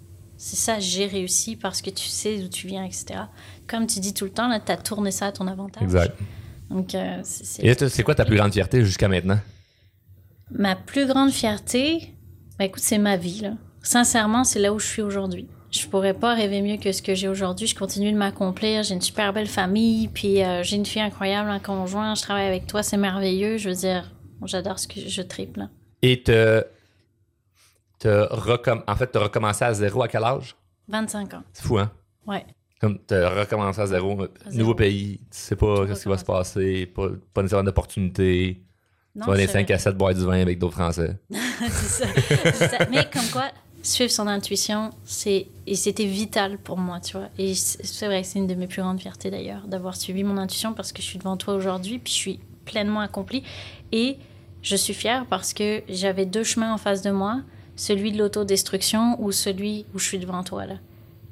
[0.47, 3.07] c'est ça, j'ai réussi parce que tu sais d'où tu viens, etc.
[3.67, 5.83] Comme tu dis tout le temps, tu as tourné ça à ton avantage.
[5.83, 6.17] exact.
[6.71, 9.39] Donc, euh, c'est- c'est- Et toi, c'est quoi ta plus grande fierté jusqu'à maintenant?
[10.51, 12.15] Ma plus grande fierté,
[12.59, 13.41] ben écoute, c'est ma vie.
[13.41, 13.55] Là.
[13.83, 15.49] Sincèrement, c'est là où je suis aujourd'hui.
[15.73, 17.67] Je pourrais pas rêver mieux que ce que j'ai aujourd'hui.
[17.67, 18.83] Je continue de m'accomplir.
[18.85, 20.09] J'ai une super belle famille.
[20.09, 22.15] Puis euh, j'ai une fille incroyable, un conjoint.
[22.15, 22.83] Je travaille avec toi.
[22.85, 23.59] C'est merveilleux.
[23.59, 24.11] Je veux dire,
[24.45, 25.67] j'adore ce que je triple.
[26.03, 26.65] Et te
[28.09, 30.57] recomm- en fait, te recommencer à zéro à quel âge?
[30.89, 31.43] 25 ans.
[31.53, 31.91] C'est fou, hein?
[32.27, 32.45] Ouais.
[32.81, 34.59] Comme à zéro, euh, À zéro.
[34.59, 38.63] nouveau pays, tu sais pas qu'est-ce qui va se passer, pas, pas nécessairement d'opportunité.
[39.19, 41.17] Tu vas aller je- 5 à 7 boire du vin avec d'autres Français.
[41.31, 42.69] c'est ça.
[42.69, 42.79] Ça.
[42.91, 43.45] Mais comme quoi,
[43.83, 47.29] suivre son intuition, c'est et c'était vital pour moi, tu vois.
[47.39, 50.23] Et c'est c'est vrai que c'est une de mes plus grandes fiertés d'ailleurs, d'avoir suivi
[50.23, 53.43] mon intuition parce que je suis devant toi aujourd'hui, puis je suis pleinement accomplie.
[53.91, 54.19] Et
[54.61, 57.41] je suis fière parce que j'avais deux chemins en face de moi,
[57.77, 60.75] celui de l'autodestruction ou celui où je suis devant toi là.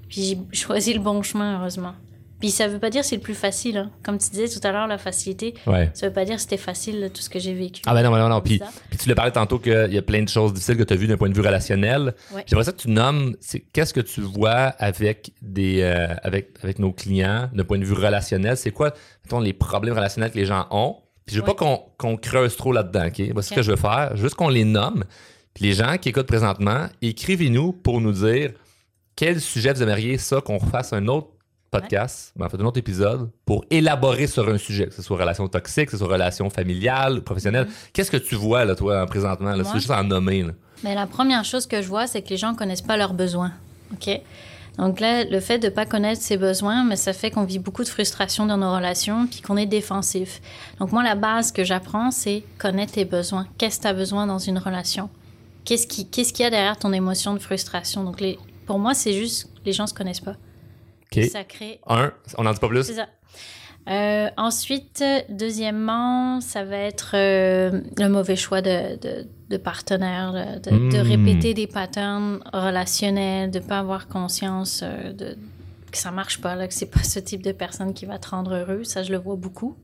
[0.08, 1.94] Puis j'ai choisi le bon chemin, heureusement.
[2.40, 3.90] Puis ça veut pas dire c'est le plus facile, hein.
[4.02, 5.54] comme tu disais tout à l'heure, la facilité.
[5.66, 5.90] Ouais.
[5.94, 7.80] Ça veut pas dire c'était facile là, tout ce que j'ai vécu.
[7.86, 8.40] Ah ben non, non, non.
[8.42, 10.92] Puis, puis tu l'as parlé tantôt qu'il y a plein de choses difficiles que tu
[10.92, 12.14] as vues d'un point de vue relationnel.
[12.34, 12.44] Ouais.
[12.46, 16.80] J'aimerais ça que tu nommes, c'est qu'est-ce que tu vois avec des euh, avec, avec
[16.80, 18.58] nos clients d'un point de vue relationnel?
[18.58, 18.92] C'est quoi,
[19.24, 20.96] mettons, les problèmes relationnels que les gens ont?
[21.24, 21.54] Puis je veux Ouais.
[21.54, 23.14] pas qu'on qu'on creuse trop là-dedans, OK?
[23.16, 24.16] C'est ce que je veux faire.
[24.16, 25.04] Juste qu'on les nomme.
[25.54, 28.52] Puis les gens qui écoutent présentement, écrivez-nous pour nous dire
[29.16, 31.28] quel sujet vous aimeriez ça qu'on refasse un autre
[31.70, 35.16] podcast, ben, en fait un autre épisode, pour élaborer sur un sujet, que ce soit
[35.16, 37.68] relation toxique, que ce soit relation familiale, professionnelle.
[37.92, 39.50] Qu'est-ce que tu vois, là, toi, en présentement?
[39.50, 40.42] Là, veux juste en nommer.
[40.42, 40.52] Là.
[40.82, 43.14] Mais la première chose que je vois, c'est que les gens ne connaissent pas leurs
[43.14, 43.52] besoins.
[43.92, 44.20] OK?
[44.78, 47.60] Donc là, le fait de ne pas connaître ses besoins, mais ça fait qu'on vit
[47.60, 50.40] beaucoup de frustration dans nos relations puis qu'on est défensif.
[50.80, 53.46] Donc moi, la base que j'apprends, c'est connaître tes besoins.
[53.56, 55.08] Qu'est-ce que tu as besoin dans une relation?
[55.64, 58.04] Qu'est-ce qui- qu'est-ce qu'il y a derrière ton émotion de frustration?
[58.04, 60.36] Donc les, pour moi, c'est juste les gens se connaissent pas.
[61.16, 61.22] OK.
[61.24, 62.84] Ça crée Un, on n'en dit pas plus?
[62.84, 63.06] c'est ça.
[63.86, 70.70] Euh, ensuite, deuxièmement, ça va être euh, le mauvais choix de, de, de partenaire, de,
[70.70, 71.06] de Mm.
[71.06, 75.36] répéter des patterns relationnels, de pas avoir conscience euh, de,
[75.92, 78.28] que ça marche pas, là, que c'est pas ce type de personne qui va te
[78.30, 78.84] rendre heureux.
[78.84, 79.76] Ça, je le vois beaucoup.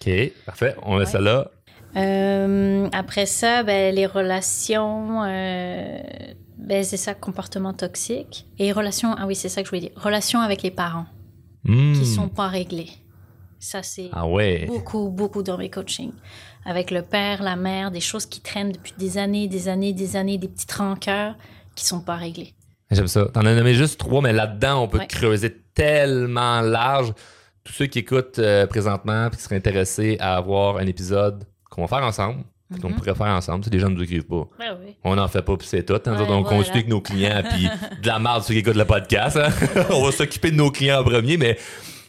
[0.00, 0.10] OK,
[0.46, 0.74] parfait.
[0.82, 1.04] On Ouais.
[1.06, 1.50] ça là.
[1.96, 5.98] Euh, après ça, ben, les relations, euh,
[6.58, 8.46] ben, c'est ça, comportement toxique.
[8.58, 11.06] Et relations, ah oui, c'est ça que je voulais dire, relations avec les parents
[11.64, 11.92] Hmm.
[11.92, 12.90] qui sont pas réglées.
[13.60, 14.64] Ça, c'est Ah ouais.
[14.66, 16.12] beaucoup, beaucoup dans mes coachings.
[16.64, 20.16] Avec le père, la mère, des choses qui traînent depuis des années, des années, des
[20.16, 21.36] années, des petites rancœurs
[21.76, 22.54] qui sont pas réglées.
[22.90, 23.26] J'aime ça.
[23.32, 25.06] T'en as nommé juste trois, mais là-dedans, on peut Ouais.
[25.06, 27.12] creuser tellement large.
[27.62, 31.82] Tous ceux qui écoutent euh, présentement et qui seraient intéressés à avoir un épisode qu'on
[31.84, 32.44] va faire ensemble,
[32.80, 32.94] qu'on Mhm.
[32.96, 34.36] pourrait faire ensemble, tu sais, les gens ne nous écrivent pas.
[34.58, 34.96] Ouais, oui.
[35.04, 35.94] On n'en fait pas, puis c'est tout.
[35.94, 36.00] hein.
[36.06, 36.42] Ouais, on voilà.
[36.42, 37.68] continue avec nos clients, puis
[38.02, 39.36] de la merde, ceux qui écoutent le podcast.
[39.36, 39.48] hein.
[39.90, 41.58] on va s'occuper de nos clients en premier, mais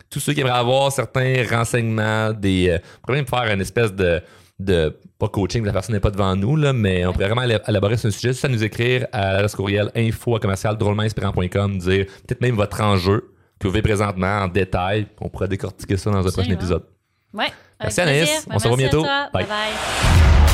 [0.09, 3.93] tous ceux qui aimeraient avoir certains renseignements, des, euh, on pourrait même faire une espèce
[3.93, 4.21] de,
[4.59, 7.61] de pas coaching, la personne n'est pas devant nous, là, mais on pourrait vraiment éla-
[7.67, 11.77] élaborer sur un sujet, juste à nous écrire à l'adresse courriel info à commercial drôlementinspirant.com,
[11.79, 15.07] dire peut-être même votre enjeu que vous vivez présentement en détail.
[15.21, 16.83] On pourra décortiquer ça dans un prochain épisode.
[17.33, 17.47] Ouais.
[17.83, 18.45] Merci, Anaïs.
[18.49, 19.03] On se revoit bientôt.
[19.03, 19.29] Bye.
[19.33, 19.45] bye.
[19.45, 20.52] bye.